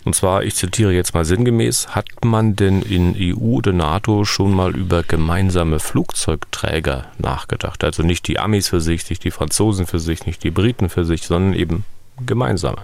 Und 0.04 0.16
zwar, 0.16 0.44
ich 0.44 0.56
zitiere 0.56 0.92
jetzt 0.92 1.14
mal 1.14 1.24
sinngemäß, 1.24 1.96
hat 1.96 2.26
man 2.26 2.58
denn 2.58 2.82
in 2.82 3.16
EU 3.18 3.56
oder 3.56 3.72
NATO 3.72 4.26
schon 4.26 4.54
mal 4.54 4.76
über 4.76 5.04
gemeinsame 5.04 5.80
Flugzeugträger 5.80 7.06
nachgedacht? 7.20 7.86
Also 7.86 8.04
nicht 8.04 8.28
die 8.28 8.38
Amis 8.38 8.68
für 8.68 8.82
sich, 8.82 9.10
nicht 9.10 9.24
die 9.24 9.32
Franzosen 9.32 9.88
für 9.88 10.00
sich, 10.00 10.26
nicht 10.26 10.44
die 10.44 10.52
Briten 10.52 10.90
für 10.90 11.06
sich, 11.06 11.26
sondern 11.26 11.54
eben 11.54 11.86
gemeinsame. 12.26 12.82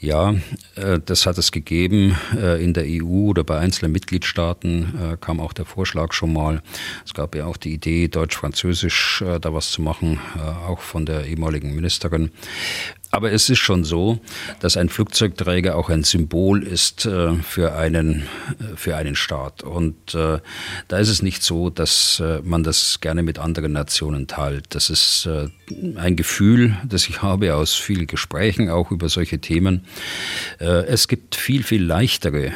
Ja, 0.00 0.36
äh, 0.76 1.00
das 1.04 1.26
hat 1.26 1.38
es 1.38 1.50
gegeben. 1.50 2.16
Äh, 2.36 2.62
in 2.62 2.72
der 2.72 2.84
EU 2.86 3.30
oder 3.30 3.42
bei 3.42 3.58
einzelnen 3.58 3.90
Mitgliedstaaten 3.90 4.94
äh, 5.12 5.16
kam 5.20 5.40
auch 5.40 5.52
der 5.52 5.64
Vorschlag 5.64 6.12
schon 6.12 6.32
mal. 6.32 6.62
Es 7.04 7.14
gab 7.14 7.34
ja 7.34 7.46
auch 7.46 7.56
die 7.56 7.72
Idee, 7.72 8.06
deutsch-französisch 8.06 9.24
da 9.40 9.52
was 9.52 9.72
zu 9.72 9.82
machen, 9.82 10.20
auch 10.66 10.80
von 10.80 11.04
der 11.04 11.26
ehemaligen 11.26 11.74
Ministerin. 11.74 12.30
Aber 13.10 13.32
es 13.32 13.48
ist 13.48 13.58
schon 13.58 13.84
so, 13.84 14.20
dass 14.60 14.76
ein 14.76 14.90
Flugzeugträger 14.90 15.76
auch 15.76 15.88
ein 15.88 16.04
Symbol 16.04 16.62
ist 16.62 17.06
äh, 17.06 17.34
für, 17.36 17.74
einen, 17.74 18.24
äh, 18.60 18.76
für 18.76 18.96
einen 18.96 19.16
Staat. 19.16 19.62
Und 19.62 20.14
äh, 20.14 20.40
da 20.88 20.98
ist 20.98 21.08
es 21.08 21.22
nicht 21.22 21.42
so, 21.42 21.70
dass 21.70 22.20
äh, 22.20 22.40
man 22.44 22.64
das 22.64 23.00
gerne 23.00 23.22
mit 23.22 23.38
anderen 23.38 23.72
Nationen 23.72 24.26
teilt. 24.26 24.74
Das 24.74 24.90
ist 24.90 25.26
äh, 25.26 25.48
ein 25.96 26.16
Gefühl, 26.16 26.76
das 26.86 27.08
ich 27.08 27.22
habe 27.22 27.54
aus 27.54 27.74
vielen 27.74 28.06
Gesprächen 28.06 28.68
auch 28.68 28.90
über 28.90 29.08
solche 29.08 29.38
Themen. 29.38 29.86
Äh, 30.60 30.84
es 30.86 31.08
gibt 31.08 31.34
viel, 31.34 31.62
viel 31.62 31.82
leichtere 31.82 32.52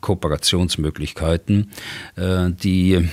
Kooperationsmöglichkeiten, 0.00 1.70
die 2.16 3.08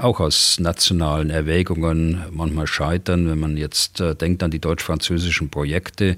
auch 0.00 0.20
aus 0.20 0.58
nationalen 0.58 1.30
Erwägungen 1.30 2.24
manchmal 2.30 2.66
scheitern. 2.66 3.28
Wenn 3.28 3.38
man 3.38 3.56
jetzt 3.56 4.02
denkt 4.20 4.42
an 4.42 4.50
die 4.50 4.58
deutsch-französischen 4.58 5.48
Projekte, 5.50 5.85
Projekte, 5.86 6.16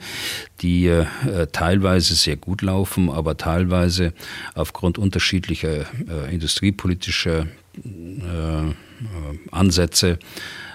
die 0.60 0.86
äh, 0.86 1.06
teilweise 1.52 2.14
sehr 2.14 2.36
gut 2.36 2.62
laufen, 2.62 3.10
aber 3.10 3.36
teilweise 3.36 4.12
aufgrund 4.54 4.98
unterschiedlicher 4.98 5.86
äh, 6.08 6.32
industriepolitischer 6.32 7.46
äh, 7.76 9.50
Ansätze 9.50 10.18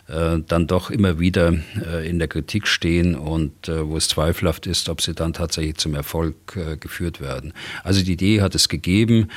dann 0.07 0.67
doch 0.67 0.91
immer 0.91 1.19
wieder 1.19 1.53
äh, 1.81 2.07
in 2.07 2.19
der 2.19 2.27
Kritik 2.27 2.67
stehen 2.67 3.15
und 3.15 3.69
äh, 3.69 3.87
wo 3.87 3.95
es 3.95 4.09
zweifelhaft 4.09 4.67
ist, 4.67 4.89
ob 4.89 5.01
sie 5.01 5.13
dann 5.13 5.33
tatsächlich 5.33 5.77
zum 5.77 5.95
Erfolg 5.95 6.35
geführt 6.79 7.21
werden. 7.21 7.53
Also 7.83 8.03
die 8.03 8.13
Idee 8.13 8.41
hat 8.41 8.53
es 8.53 8.67
gegeben. 8.69 9.29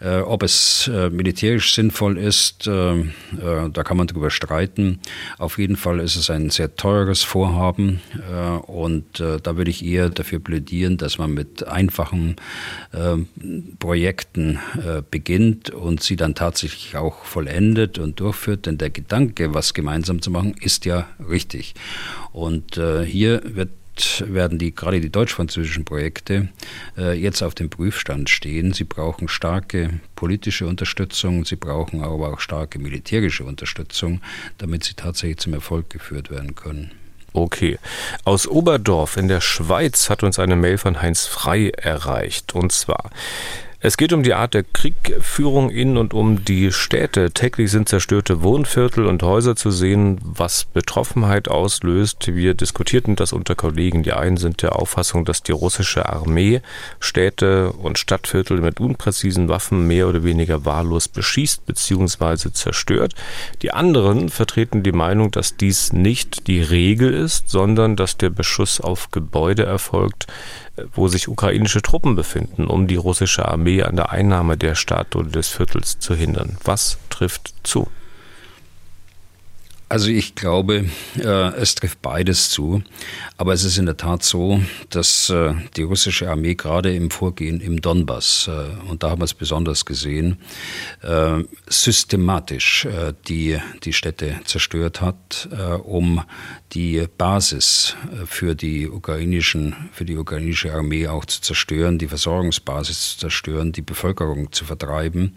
Äh, 0.00 0.18
ob 0.18 0.44
es 0.44 0.88
äh, 0.92 1.10
militärisch 1.10 1.74
sinnvoll 1.74 2.18
ist, 2.18 2.68
äh, 2.68 3.04
da 3.72 3.82
kann 3.82 3.96
man 3.96 4.06
darüber 4.06 4.30
streiten. 4.30 5.00
Auf 5.38 5.58
jeden 5.58 5.76
Fall 5.76 5.98
ist 5.98 6.14
es 6.14 6.30
ein 6.30 6.50
sehr 6.50 6.76
teures 6.76 7.24
Vorhaben 7.24 8.00
und 8.66 9.20
da 9.20 9.56
würde 9.56 9.70
ich 9.70 9.84
eher 9.84 10.10
dafür 10.10 10.38
plädieren, 10.38 10.96
dass 10.96 11.18
man 11.18 11.32
mit 11.32 11.66
einfachen 11.66 12.36
Projekten 13.78 14.58
beginnt 15.10 15.70
und 15.70 16.02
sie 16.02 16.16
dann 16.16 16.34
tatsächlich 16.34 16.96
auch 16.96 17.24
vollendet 17.24 17.98
und 17.98 18.20
durchführt. 18.20 18.66
Denn 18.66 18.78
der 18.78 18.90
Gedanke, 18.90 19.54
was 19.54 19.74
gemeinsam 19.74 20.07
zu 20.22 20.30
machen, 20.30 20.54
ist 20.60 20.84
ja 20.84 21.06
richtig. 21.28 21.74
Und 22.32 22.80
hier 23.04 23.42
wird 23.44 23.70
werden 24.20 24.58
die, 24.58 24.74
gerade 24.74 25.00
die 25.00 25.10
deutsch-französischen 25.10 25.84
Projekte 25.84 26.48
äh, 26.96 27.12
jetzt 27.18 27.42
auf 27.42 27.54
dem 27.54 27.70
Prüfstand 27.70 28.30
stehen. 28.30 28.72
Sie 28.72 28.84
brauchen 28.84 29.28
starke 29.28 30.00
politische 30.14 30.66
Unterstützung, 30.66 31.44
sie 31.44 31.56
brauchen 31.56 32.02
aber 32.02 32.32
auch 32.32 32.40
starke 32.40 32.78
militärische 32.78 33.44
Unterstützung, 33.44 34.20
damit 34.58 34.84
sie 34.84 34.94
tatsächlich 34.94 35.38
zum 35.38 35.54
Erfolg 35.54 35.90
geführt 35.90 36.30
werden 36.30 36.54
können. 36.54 36.92
Okay. 37.32 37.78
Aus 38.24 38.48
Oberdorf 38.48 39.16
in 39.16 39.28
der 39.28 39.40
Schweiz 39.40 40.08
hat 40.10 40.22
uns 40.22 40.38
eine 40.38 40.56
Mail 40.56 40.78
von 40.78 41.02
Heinz 41.02 41.26
Frei 41.26 41.70
erreicht. 41.70 42.54
Und 42.54 42.72
zwar, 42.72 43.10
es 43.80 43.96
geht 43.96 44.12
um 44.12 44.24
die 44.24 44.34
Art 44.34 44.54
der 44.54 44.64
Kriegführung 44.64 45.70
in 45.70 45.96
und 45.96 46.12
um 46.12 46.44
die 46.44 46.72
Städte. 46.72 47.30
Täglich 47.30 47.70
sind 47.70 47.88
zerstörte 47.88 48.42
Wohnviertel 48.42 49.06
und 49.06 49.22
Häuser 49.22 49.54
zu 49.54 49.70
sehen, 49.70 50.18
was 50.24 50.64
Betroffenheit 50.64 51.46
auslöst. 51.46 52.34
Wir 52.34 52.54
diskutierten 52.54 53.14
das 53.14 53.32
unter 53.32 53.54
Kollegen. 53.54 54.02
Die 54.02 54.12
einen 54.12 54.36
sind 54.36 54.62
der 54.62 54.74
Auffassung, 54.74 55.24
dass 55.24 55.44
die 55.44 55.52
russische 55.52 56.08
Armee 56.08 56.60
Städte 56.98 57.70
und 57.72 57.98
Stadtviertel 57.98 58.60
mit 58.60 58.80
unpräzisen 58.80 59.48
Waffen 59.48 59.86
mehr 59.86 60.08
oder 60.08 60.24
weniger 60.24 60.64
wahllos 60.64 61.06
beschießt 61.06 61.64
bzw. 61.64 62.50
zerstört. 62.50 63.14
Die 63.62 63.70
anderen 63.70 64.28
vertreten 64.28 64.82
die 64.82 64.90
Meinung, 64.90 65.30
dass 65.30 65.56
dies 65.56 65.92
nicht 65.92 66.48
die 66.48 66.62
Regel 66.62 67.14
ist, 67.14 67.48
sondern 67.48 67.94
dass 67.94 68.16
der 68.16 68.30
Beschuss 68.30 68.80
auf 68.80 69.12
Gebäude 69.12 69.64
erfolgt, 69.64 70.26
wo 70.92 71.08
sich 71.08 71.28
ukrainische 71.28 71.82
Truppen 71.82 72.14
befinden, 72.14 72.66
um 72.66 72.86
die 72.86 72.96
russische 72.96 73.46
Armee 73.46 73.82
an 73.82 73.96
der 73.96 74.10
Einnahme 74.10 74.56
der 74.56 74.74
Stadt 74.74 75.16
oder 75.16 75.30
des 75.30 75.48
Viertels 75.48 75.98
zu 75.98 76.14
hindern. 76.14 76.58
Was 76.64 76.98
trifft 77.10 77.54
zu? 77.62 77.88
Also 79.90 80.10
ich 80.10 80.34
glaube, 80.34 80.84
äh, 81.18 81.54
es 81.54 81.74
trifft 81.74 82.02
beides 82.02 82.50
zu. 82.50 82.82
Aber 83.38 83.54
es 83.54 83.64
ist 83.64 83.78
in 83.78 83.86
der 83.86 83.96
Tat 83.96 84.22
so, 84.22 84.60
dass 84.90 85.30
äh, 85.30 85.54
die 85.76 85.82
russische 85.82 86.28
Armee 86.28 86.56
gerade 86.56 86.94
im 86.94 87.10
Vorgehen 87.10 87.60
im 87.60 87.80
Donbass, 87.80 88.50
äh, 88.52 88.90
und 88.90 89.02
da 89.02 89.10
haben 89.10 89.22
wir 89.22 89.24
es 89.24 89.34
besonders 89.34 89.84
gesehen, 89.84 90.38
systematisch 91.68 92.86
die, 93.28 93.58
die 93.84 93.92
Städte 93.92 94.40
zerstört 94.44 95.00
hat, 95.00 95.48
um 95.84 96.22
die 96.72 97.06
Basis 97.16 97.96
für 98.26 98.54
die 98.54 98.88
ukrainischen, 98.88 99.74
für 99.92 100.04
die 100.04 100.16
ukrainische 100.16 100.72
Armee 100.72 101.06
auch 101.06 101.24
zu 101.24 101.40
zerstören, 101.40 101.98
die 101.98 102.08
Versorgungsbasis 102.08 103.12
zu 103.12 103.18
zerstören, 103.18 103.72
die 103.72 103.82
Bevölkerung 103.82 104.52
zu 104.52 104.64
vertreiben. 104.64 105.36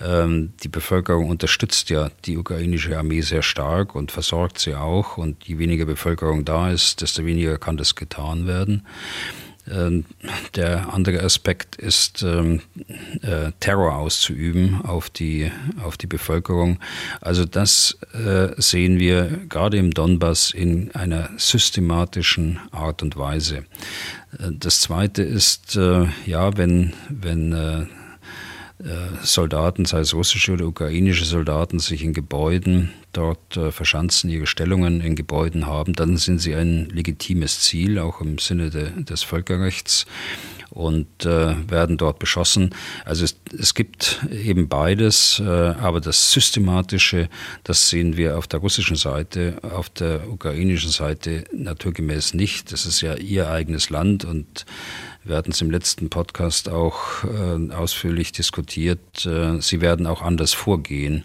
Ähm, 0.00 0.52
die 0.62 0.68
Bevölkerung 0.68 1.28
unterstützt 1.28 1.90
ja 1.90 2.10
die 2.24 2.36
ukrainische 2.36 2.96
Armee 2.96 3.22
sehr 3.22 3.42
stark 3.42 3.71
und 3.80 4.12
versorgt 4.12 4.58
sie 4.58 4.74
auch. 4.74 5.16
Und 5.18 5.44
je 5.44 5.58
weniger 5.58 5.84
Bevölkerung 5.84 6.44
da 6.44 6.70
ist, 6.70 7.00
desto 7.00 7.24
weniger 7.24 7.58
kann 7.58 7.76
das 7.76 7.94
getan 7.94 8.46
werden. 8.46 8.86
Ähm, 9.70 10.06
der 10.56 10.92
andere 10.92 11.22
Aspekt 11.22 11.76
ist, 11.76 12.22
ähm, 12.22 12.62
äh, 13.22 13.52
Terror 13.60 13.94
auszuüben 13.94 14.82
auf 14.82 15.08
die, 15.08 15.52
auf 15.84 15.96
die 15.96 16.08
Bevölkerung. 16.08 16.80
Also 17.20 17.44
das 17.44 17.96
äh, 18.12 18.60
sehen 18.60 18.98
wir 18.98 19.40
gerade 19.48 19.76
im 19.76 19.92
Donbass 19.92 20.50
in 20.50 20.90
einer 20.94 21.30
systematischen 21.36 22.58
Art 22.72 23.02
und 23.02 23.16
Weise. 23.16 23.58
Äh, 24.38 24.50
das 24.50 24.80
Zweite 24.80 25.22
ist, 25.22 25.76
ja, 26.26 26.56
wenn, 26.56 26.92
wenn 27.08 27.88
Soldaten, 29.22 29.84
sei 29.84 30.00
es 30.00 30.14
russische 30.14 30.52
oder 30.52 30.66
ukrainische 30.66 31.24
Soldaten, 31.24 31.78
sich 31.78 32.02
in 32.02 32.12
Gebäuden 32.12 32.92
dort 33.12 33.56
äh, 33.56 33.70
verschanzen, 33.70 34.30
ihre 34.30 34.46
Stellungen 34.46 35.00
in 35.00 35.14
Gebäuden 35.14 35.66
haben, 35.66 35.92
dann 35.92 36.16
sind 36.16 36.40
sie 36.40 36.54
ein 36.54 36.86
legitimes 36.86 37.60
Ziel, 37.60 37.98
auch 37.98 38.20
im 38.20 38.38
Sinne 38.38 38.70
de, 38.70 39.04
des 39.04 39.22
Völkerrechts 39.22 40.06
und 40.72 41.26
äh, 41.26 41.70
werden 41.70 41.98
dort 41.98 42.18
beschossen. 42.18 42.74
Also 43.04 43.24
es, 43.24 43.36
es 43.58 43.74
gibt 43.74 44.26
eben 44.30 44.68
beides, 44.68 45.40
äh, 45.44 45.44
aber 45.44 46.00
das 46.00 46.32
Systematische, 46.32 47.28
das 47.62 47.90
sehen 47.90 48.16
wir 48.16 48.38
auf 48.38 48.46
der 48.46 48.60
russischen 48.60 48.96
Seite, 48.96 49.58
auf 49.62 49.90
der 49.90 50.28
ukrainischen 50.28 50.90
Seite 50.90 51.44
naturgemäß 51.52 52.32
nicht. 52.32 52.72
Das 52.72 52.86
ist 52.86 53.02
ja 53.02 53.14
ihr 53.14 53.50
eigenes 53.50 53.90
Land 53.90 54.24
und 54.24 54.64
wir 55.24 55.36
hatten 55.36 55.52
es 55.52 55.60
im 55.60 55.70
letzten 55.70 56.08
Podcast 56.08 56.68
auch 56.68 57.22
äh, 57.24 57.72
ausführlich 57.72 58.32
diskutiert. 58.32 59.26
Äh, 59.26 59.60
sie 59.60 59.82
werden 59.82 60.06
auch 60.06 60.22
anders 60.22 60.54
vorgehen, 60.54 61.24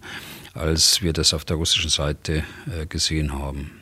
als 0.54 1.02
wir 1.02 1.14
das 1.14 1.34
auf 1.34 1.46
der 1.46 1.56
russischen 1.56 1.90
Seite 1.90 2.44
äh, 2.70 2.86
gesehen 2.86 3.34
haben. 3.34 3.77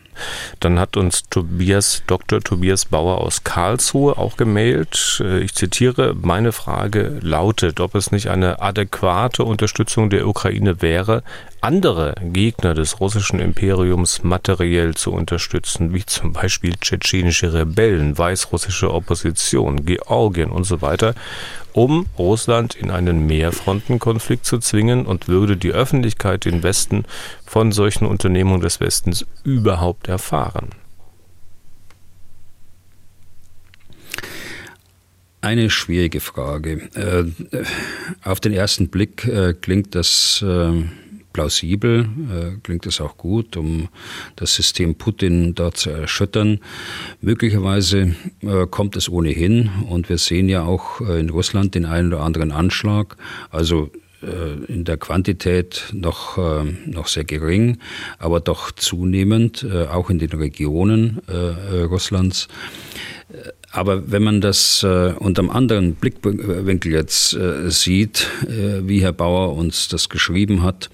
Dann 0.60 0.80
hat 0.80 0.97
uns 0.97 1.23
Tobias, 1.30 2.04
Dr. 2.08 2.41
Tobias 2.41 2.86
Bauer 2.86 3.19
aus 3.21 3.43
Karlsruhe 3.43 4.17
auch 4.17 4.38
gemailt. 4.38 5.21
Äh, 5.23 5.39
ich 5.39 5.56
zitiere, 5.56 6.15
meine 6.19 6.51
Frage 6.51 7.19
lautet, 7.21 7.80
ob 7.80 7.95
es 7.95 8.12
nicht 8.12 8.30
eine 8.30 8.62
adäquate 8.62 9.43
Unterstützung 9.43 10.10
der 10.10 10.28
Ukraine 10.28 10.82
wäre, 10.82 11.23
andere 11.62 12.13
Gegner 12.21 12.75
des 12.75 12.99
russischen 12.99 13.39
Imperiums 13.39 14.23
materiell 14.23 14.93
zu 14.93 15.12
unterstützen, 15.12 15.93
wie 15.93 16.06
zum 16.06 16.34
Beispiel 16.34 16.75
tschetschenische 16.75 17.54
Rebellen, 17.54 18.17
weißrussische 18.17 18.93
Opposition, 18.93 19.86
Georgien 19.86 20.51
und 20.51 20.65
so 20.65 20.82
weiter, 20.82 21.15
um 21.76 22.06
Russland 22.18 22.74
in 22.76 22.90
einen 22.90 23.26
Mehrfrontenkonflikt 23.26 24.46
zu 24.46 24.60
zwingen 24.60 25.06
und 25.06 25.28
würde 25.28 25.58
die 25.58 25.74
Öffentlichkeit 25.74 26.46
den 26.46 26.64
Westen 26.64 27.04
von 27.46 27.74
solchen 27.74 28.06
Unternehmungen 28.06 28.62
des 28.62 28.80
Westens 28.80 29.26
überhaupt 29.44 30.08
erfahren? 30.08 30.70
Eine 35.42 35.70
schwierige 35.70 36.22
Frage. 36.22 36.90
Äh, 36.96 37.26
auf 38.24 38.39
den 38.39 38.54
ersten 38.54 38.88
Blick 38.88 39.26
äh, 39.26 39.54
klingt 39.54 39.95
das 39.95 40.41
äh, 40.47 40.72
plausibel, 41.36 42.08
äh, 42.32 42.58
klingt 42.64 42.86
es 42.86 43.02
auch 43.02 43.18
gut, 43.18 43.58
um 43.58 43.90
das 44.38 44.56
System 44.56 44.96
Putin 44.96 45.54
da 45.54 45.74
zu 45.74 45.90
erschüttern. 45.90 46.60
Möglicherweise 47.20 48.16
äh, 48.40 48.66
kommt 48.72 48.96
es 48.96 49.10
ohnehin 49.10 49.70
und 49.90 50.08
wir 50.08 50.18
sehen 50.18 50.48
ja 50.48 50.64
auch 50.64 51.02
äh, 51.02 51.20
in 51.20 51.30
Russland 51.30 51.76
den 51.76 51.84
einen 51.84 52.14
oder 52.14 52.24
anderen 52.24 52.54
Anschlag. 52.54 53.18
Also 53.50 53.92
äh, 54.22 54.72
in 54.72 54.86
der 54.86 54.96
Quantität 54.96 55.88
noch, 55.92 56.38
äh, 56.38 56.64
noch 56.86 57.08
sehr 57.08 57.26
gering, 57.26 57.80
aber 58.18 58.40
doch 58.40 58.72
zunehmend, 58.72 59.68
auch 59.92 60.10
in 60.10 60.20
den 60.20 60.32
Regionen 60.32 61.20
Russlands. 61.28 62.48
Aber 63.76 64.09
wenn 64.09 64.23
man 64.23 64.39
das 64.39 64.84
äh, 64.84 65.11
unter 65.19 65.41
einem 65.41 65.49
anderen 65.49 65.95
Blickwinkel 65.95 66.93
jetzt 66.93 67.34
äh, 67.34 67.69
sieht, 67.69 68.26
äh, 68.47 68.88
wie 68.88 69.01
Herr 69.01 69.11
Bauer 69.11 69.53
uns 69.57 69.89
das 69.89 70.07
geschrieben 70.07 70.63
hat, 70.63 70.89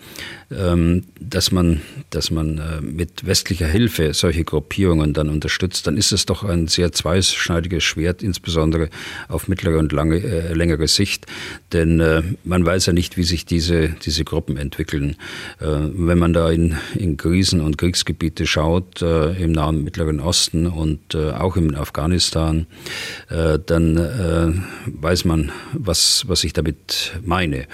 ähm, 0.50 1.04
dass 1.20 1.52
man, 1.52 1.82
dass 2.10 2.32
man 2.32 2.58
äh, 2.58 2.82
mit 2.82 3.26
westlicher 3.26 3.68
Hilfe 3.68 4.14
solche 4.16 4.44
Gruppierungen 4.44 5.14
dann 5.14 5.30
unterstützt, 5.30 5.86
dann 5.86 5.96
ist 5.96 6.12
es 6.12 6.26
doch 6.26 6.44
ein 6.44 6.68
sehr 6.68 6.92
zweischneidiges 6.92 7.84
Schwert, 7.84 8.24
insbesondere 8.24 8.90
auf 9.28 9.48
mittlere 9.48 9.78
und 9.78 9.92
lange, 9.92 10.18
äh, 10.18 10.54
längere 10.54 10.88
Sicht. 10.88 11.28
Denn 11.74 12.00
äh, 12.00 12.24
man 12.44 12.66
weiß 12.66 12.88
ja 12.88 12.94
nicht, 12.94 13.16
wie 13.16 13.24
sich 13.24 13.46
diese, 13.46 13.90
diese 13.90 14.26
Gruppen 14.26 14.58
entwickeln. 14.58 15.16
Äh, 15.60 15.68
wenn 15.68 16.18
man 16.18 16.34
da 16.34 16.50
in, 16.50 16.78
in 16.96 17.16
Krisen- 17.16 17.62
und 17.62 17.78
Kriegsgebiete 17.78 18.48
schaut, 18.48 19.04
äh, 19.04 19.34
im 19.42 19.52
Nahen 19.52 19.84
Mittleren 19.84 20.20
Osten 20.20 20.66
und 20.66 21.14
äh, 21.14 21.32
auch 21.32 21.56
in 21.56 21.76
Afghanistan, 21.76 22.66
dann 23.30 24.66
weiß 24.86 25.26
man, 25.26 25.52
was, 25.74 26.24
was 26.28 26.44
ich 26.44 26.54
damit 26.54 27.14
meine. 27.24 27.68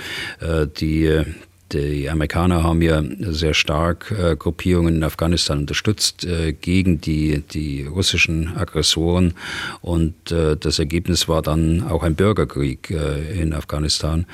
die 0.79 1.23
die 1.71 2.09
Amerikaner 2.09 2.63
haben 2.63 2.81
ja 2.81 3.03
sehr 3.19 3.53
stark 3.53 4.11
äh, 4.17 4.35
Gruppierungen 4.37 4.95
in 4.95 5.03
Afghanistan 5.03 5.59
unterstützt 5.59 6.23
äh, 6.23 6.53
gegen 6.53 7.01
die, 7.01 7.41
die 7.41 7.83
russischen 7.83 8.55
Aggressoren. 8.55 9.33
Und 9.81 10.31
äh, 10.31 10.55
das 10.55 10.79
Ergebnis 10.79 11.27
war 11.27 11.41
dann 11.41 11.83
auch 11.83 12.03
ein 12.03 12.15
Bürgerkrieg 12.15 12.89
äh, 12.89 13.41
in 13.41 13.53
Afghanistan. 13.53 14.25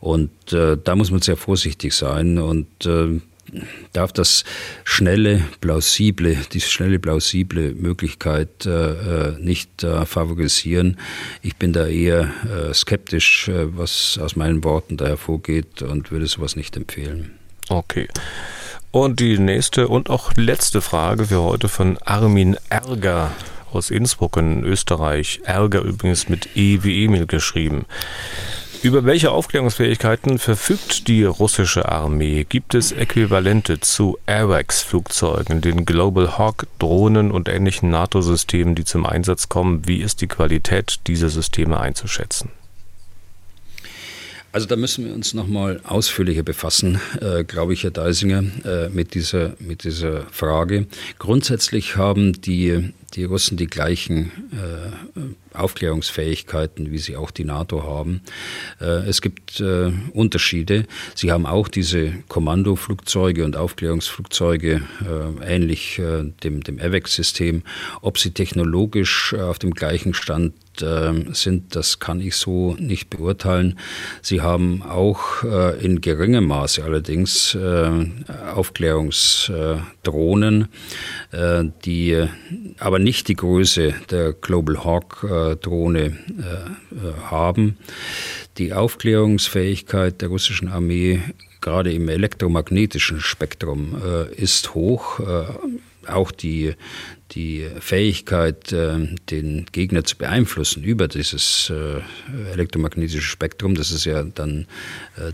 Und 0.00 0.52
äh, 0.52 0.76
da 0.82 0.94
muss 0.94 1.10
man 1.10 1.22
sehr 1.22 1.36
vorsichtig 1.36 1.94
sein. 1.94 2.38
Und 2.38 2.84
äh, 2.84 3.20
darf 3.92 4.12
das 4.12 4.44
schnelle, 4.84 5.44
plausible, 5.60 6.36
die 6.52 6.60
schnelle, 6.60 6.98
plausible 6.98 7.74
Möglichkeit 7.74 8.66
äh, 8.66 8.70
äh, 8.70 9.38
nicht 9.38 9.82
äh, 9.82 10.06
favorisieren. 10.06 10.98
Ich 11.42 11.56
bin 11.56 11.72
da 11.72 11.86
eher 11.86 12.32
äh, 12.44 12.74
skeptisch, 12.74 13.48
äh, 13.48 13.76
was 13.76 14.18
aus 14.22 14.36
meinen 14.36 14.64
Worten 14.64 14.96
da 14.96 15.06
hervorgeht 15.06 15.82
und 15.82 16.10
würde 16.10 16.26
sowas 16.26 16.56
nicht 16.56 16.76
empfehlen. 16.76 17.32
Okay. 17.68 18.08
Und 18.90 19.20
die 19.20 19.38
nächste 19.38 19.88
und 19.88 20.10
auch 20.10 20.34
letzte 20.36 20.82
Frage 20.82 21.26
für 21.26 21.40
heute 21.42 21.68
von 21.68 21.96
Armin 21.98 22.56
Ärger 22.68 23.30
aus 23.72 23.90
Innsbruck 23.90 24.36
in 24.36 24.64
Österreich. 24.64 25.40
Ärger 25.44 25.80
übrigens 25.80 26.28
mit 26.28 26.56
E 26.56 26.80
wie 26.82 27.04
Emil 27.04 27.26
geschrieben. 27.26 27.86
Über 28.82 29.04
welche 29.04 29.30
Aufklärungsfähigkeiten 29.30 30.40
verfügt 30.40 31.06
die 31.06 31.22
russische 31.22 31.88
Armee? 31.88 32.44
Gibt 32.48 32.74
es 32.74 32.90
Äquivalente 32.90 33.78
zu 33.78 34.18
AWACS-Flugzeugen, 34.26 35.60
den 35.60 35.86
Global 35.86 36.36
Hawk, 36.36 36.66
Drohnen 36.80 37.30
und 37.30 37.48
ähnlichen 37.48 37.90
NATO-Systemen, 37.90 38.74
die 38.74 38.84
zum 38.84 39.06
Einsatz 39.06 39.48
kommen? 39.48 39.86
Wie 39.86 39.98
ist 39.98 40.20
die 40.20 40.26
Qualität 40.26 40.98
dieser 41.06 41.28
Systeme 41.28 41.78
einzuschätzen? 41.78 42.50
Also 44.50 44.66
da 44.66 44.74
müssen 44.74 45.06
wir 45.06 45.14
uns 45.14 45.32
nochmal 45.32 45.80
ausführlicher 45.84 46.42
befassen, 46.42 47.00
äh, 47.20 47.44
glaube 47.44 47.74
ich, 47.74 47.84
Herr 47.84 47.92
Deisinger, 47.92 48.42
äh, 48.64 48.88
mit, 48.88 49.14
dieser, 49.14 49.54
mit 49.60 49.84
dieser 49.84 50.22
Frage. 50.32 50.88
Grundsätzlich 51.20 51.96
haben 51.96 52.40
die, 52.40 52.92
die 53.14 53.24
Russen 53.24 53.56
die 53.56 53.68
gleichen 53.68 54.32
äh, 54.52 55.20
Aufklärungsfähigkeiten, 55.54 56.90
wie 56.90 56.98
sie 56.98 57.16
auch 57.16 57.30
die 57.30 57.44
NATO 57.44 57.82
haben. 57.82 58.22
Äh, 58.80 59.08
es 59.08 59.20
gibt 59.20 59.60
äh, 59.60 59.92
Unterschiede. 60.12 60.86
Sie 61.14 61.32
haben 61.32 61.46
auch 61.46 61.68
diese 61.68 62.12
Kommandoflugzeuge 62.28 63.44
und 63.44 63.56
Aufklärungsflugzeuge, 63.56 64.82
äh, 65.02 65.54
ähnlich 65.54 66.00
dem, 66.42 66.62
dem 66.62 66.80
AVEX-System. 66.80 67.62
Ob 68.00 68.18
sie 68.18 68.32
technologisch 68.32 69.34
auf 69.34 69.58
dem 69.58 69.72
gleichen 69.72 70.14
Stand 70.14 70.54
sind, 70.74 71.76
das 71.76 71.98
kann 71.98 72.22
ich 72.22 72.34
so 72.34 72.74
nicht 72.78 73.10
beurteilen. 73.10 73.78
Sie 74.22 74.40
haben 74.40 74.82
auch 74.82 75.42
in 75.42 76.00
geringem 76.00 76.46
Maße 76.46 76.82
allerdings 76.82 77.54
Aufklärungsdrohnen, 78.54 80.68
die 81.84 82.26
aber 82.78 82.98
nicht 82.98 83.28
die 83.28 83.36
Größe 83.36 83.92
der 84.10 84.32
Global 84.32 84.82
Hawk 84.82 85.26
Drohne 85.60 86.00
äh, 86.00 86.10
äh, 86.10 87.14
haben. 87.24 87.76
Die 88.58 88.72
Aufklärungsfähigkeit 88.72 90.20
der 90.20 90.28
russischen 90.28 90.68
Armee 90.68 91.20
gerade 91.60 91.92
im 91.92 92.08
elektromagnetischen 92.08 93.20
Spektrum 93.20 94.00
äh, 94.04 94.34
ist 94.34 94.74
hoch. 94.74 95.20
auch 96.08 96.32
die, 96.32 96.74
die 97.30 97.64
Fähigkeit, 97.78 98.72
den 98.72 99.66
Gegner 99.70 100.02
zu 100.02 100.18
beeinflussen 100.18 100.82
über 100.82 101.06
dieses 101.06 101.72
elektromagnetische 102.52 103.22
Spektrum, 103.22 103.76
das 103.76 103.92
ist 103.92 104.04
ja 104.04 104.24
dann 104.24 104.66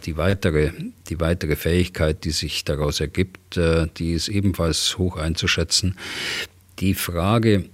die 0.04 0.18
weitere, 0.18 0.72
die 1.08 1.20
weitere 1.20 1.56
Fähigkeit, 1.56 2.24
die 2.24 2.32
sich 2.32 2.66
daraus 2.66 3.00
ergibt, 3.00 3.58
die 3.96 4.12
ist 4.12 4.28
ebenfalls 4.28 4.98
hoch 4.98 5.16
einzuschätzen. 5.16 5.96
Die 6.80 6.92
Frage, 6.92 7.64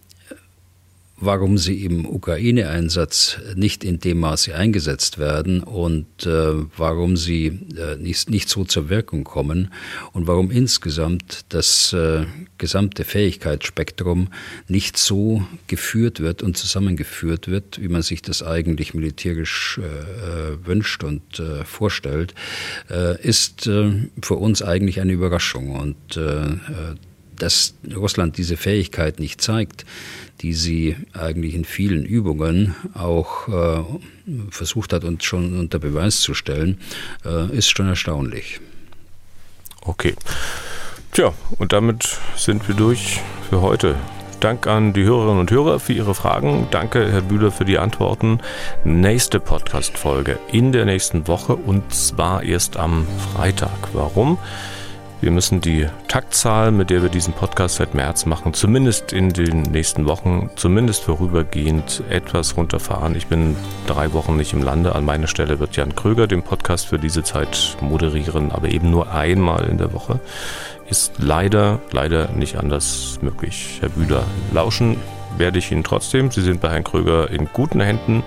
warum 1.16 1.58
sie 1.58 1.84
im 1.84 2.06
Ukraine-Einsatz 2.06 3.38
nicht 3.54 3.84
in 3.84 4.00
dem 4.00 4.20
Maße 4.20 4.54
eingesetzt 4.54 5.18
werden 5.18 5.62
und 5.62 6.26
äh, 6.26 6.54
warum 6.76 7.16
sie 7.16 7.46
äh, 7.46 7.96
nicht, 7.96 8.30
nicht 8.30 8.48
so 8.48 8.64
zur 8.64 8.88
Wirkung 8.88 9.24
kommen 9.24 9.72
und 10.12 10.26
warum 10.26 10.50
insgesamt 10.50 11.44
das 11.50 11.92
äh, 11.92 12.24
gesamte 12.58 13.04
Fähigkeitsspektrum 13.04 14.28
nicht 14.66 14.96
so 14.96 15.44
geführt 15.68 16.20
wird 16.20 16.42
und 16.42 16.56
zusammengeführt 16.56 17.48
wird, 17.48 17.80
wie 17.80 17.88
man 17.88 18.02
sich 18.02 18.20
das 18.20 18.42
eigentlich 18.42 18.92
militärisch 18.94 19.78
äh, 19.78 20.52
äh, 20.52 20.66
wünscht 20.66 21.04
und 21.04 21.38
äh, 21.38 21.64
vorstellt, 21.64 22.34
ist 23.22 23.64
für 23.64 24.34
uns 24.34 24.62
eigentlich 24.62 25.00
eine 25.00 25.12
Überraschung 25.12 25.70
und 25.72 26.18
dass 27.36 27.74
Russland 27.94 28.38
diese 28.38 28.56
Fähigkeit 28.56 29.18
nicht 29.18 29.40
zeigt, 29.40 29.84
die 30.40 30.52
sie 30.52 30.96
eigentlich 31.12 31.54
in 31.54 31.64
vielen 31.64 32.04
Übungen 32.04 32.74
auch 32.94 33.48
äh, 33.48 33.82
versucht 34.50 34.92
hat 34.92 35.04
und 35.04 35.24
schon 35.24 35.58
unter 35.58 35.78
Beweis 35.78 36.20
zu 36.20 36.34
stellen, 36.34 36.78
äh, 37.24 37.56
ist 37.56 37.68
schon 37.68 37.88
erstaunlich. 37.88 38.60
Okay. 39.82 40.14
Tja, 41.12 41.32
und 41.58 41.72
damit 41.72 42.18
sind 42.36 42.66
wir 42.66 42.74
durch 42.74 43.20
für 43.48 43.60
heute. 43.60 43.94
Dank 44.40 44.66
an 44.66 44.92
die 44.92 45.04
Hörerinnen 45.04 45.40
und 45.40 45.50
Hörer 45.50 45.80
für 45.80 45.94
Ihre 45.94 46.14
Fragen. 46.14 46.66
Danke, 46.70 47.10
Herr 47.10 47.22
Bühler, 47.22 47.50
für 47.50 47.64
die 47.64 47.78
Antworten. 47.78 48.40
Nächste 48.84 49.40
Podcast-Folge 49.40 50.38
in 50.52 50.72
der 50.72 50.84
nächsten 50.84 51.26
Woche 51.28 51.54
und 51.54 51.94
zwar 51.94 52.42
erst 52.42 52.76
am 52.76 53.06
Freitag. 53.32 53.70
Warum? 53.94 54.36
Wir 55.24 55.30
müssen 55.30 55.62
die 55.62 55.86
Taktzahl, 56.06 56.70
mit 56.70 56.90
der 56.90 57.00
wir 57.00 57.08
diesen 57.08 57.32
Podcast 57.32 57.76
seit 57.76 57.94
März 57.94 58.26
machen, 58.26 58.52
zumindest 58.52 59.14
in 59.14 59.30
den 59.30 59.62
nächsten 59.62 60.04
Wochen, 60.04 60.50
zumindest 60.54 61.02
vorübergehend 61.04 62.02
etwas 62.10 62.58
runterfahren. 62.58 63.16
Ich 63.16 63.28
bin 63.28 63.56
drei 63.86 64.12
Wochen 64.12 64.36
nicht 64.36 64.52
im 64.52 64.62
Lande. 64.62 64.94
An 64.94 65.06
meiner 65.06 65.26
Stelle 65.26 65.60
wird 65.60 65.76
Jan 65.76 65.96
Kröger 65.96 66.26
den 66.26 66.42
Podcast 66.42 66.88
für 66.88 66.98
diese 66.98 67.22
Zeit 67.22 67.78
moderieren, 67.80 68.52
aber 68.52 68.68
eben 68.68 68.90
nur 68.90 69.14
einmal 69.14 69.64
in 69.64 69.78
der 69.78 69.94
Woche. 69.94 70.20
ist 70.90 71.14
leider, 71.16 71.80
leider 71.90 72.28
nicht 72.32 72.58
anders 72.58 73.18
möglich. 73.22 73.78
Herr 73.80 73.88
Bühler, 73.88 74.24
lauschen 74.52 74.98
werde 75.38 75.58
ich 75.58 75.72
Ihnen 75.72 75.84
trotzdem. 75.84 76.30
Sie 76.30 76.42
sind 76.42 76.60
bei 76.60 76.68
Herrn 76.68 76.84
Kröger 76.84 77.30
in 77.30 77.48
guten 77.50 77.80
Händen. 77.80 78.22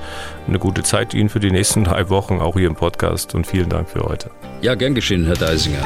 Eine 0.47 0.57
gute 0.57 0.81
Zeit 0.81 1.13
Ihnen 1.13 1.29
für 1.29 1.39
die 1.39 1.51
nächsten 1.51 1.83
drei 1.83 2.09
Wochen, 2.09 2.39
auch 2.39 2.55
hier 2.55 2.67
im 2.67 2.75
Podcast 2.75 3.35
und 3.35 3.45
vielen 3.45 3.69
Dank 3.69 3.87
für 3.87 4.01
heute. 4.01 4.31
Ja, 4.61 4.73
gern 4.73 4.95
geschehen, 4.95 5.25
Herr 5.25 5.35
Deisinger. 5.35 5.85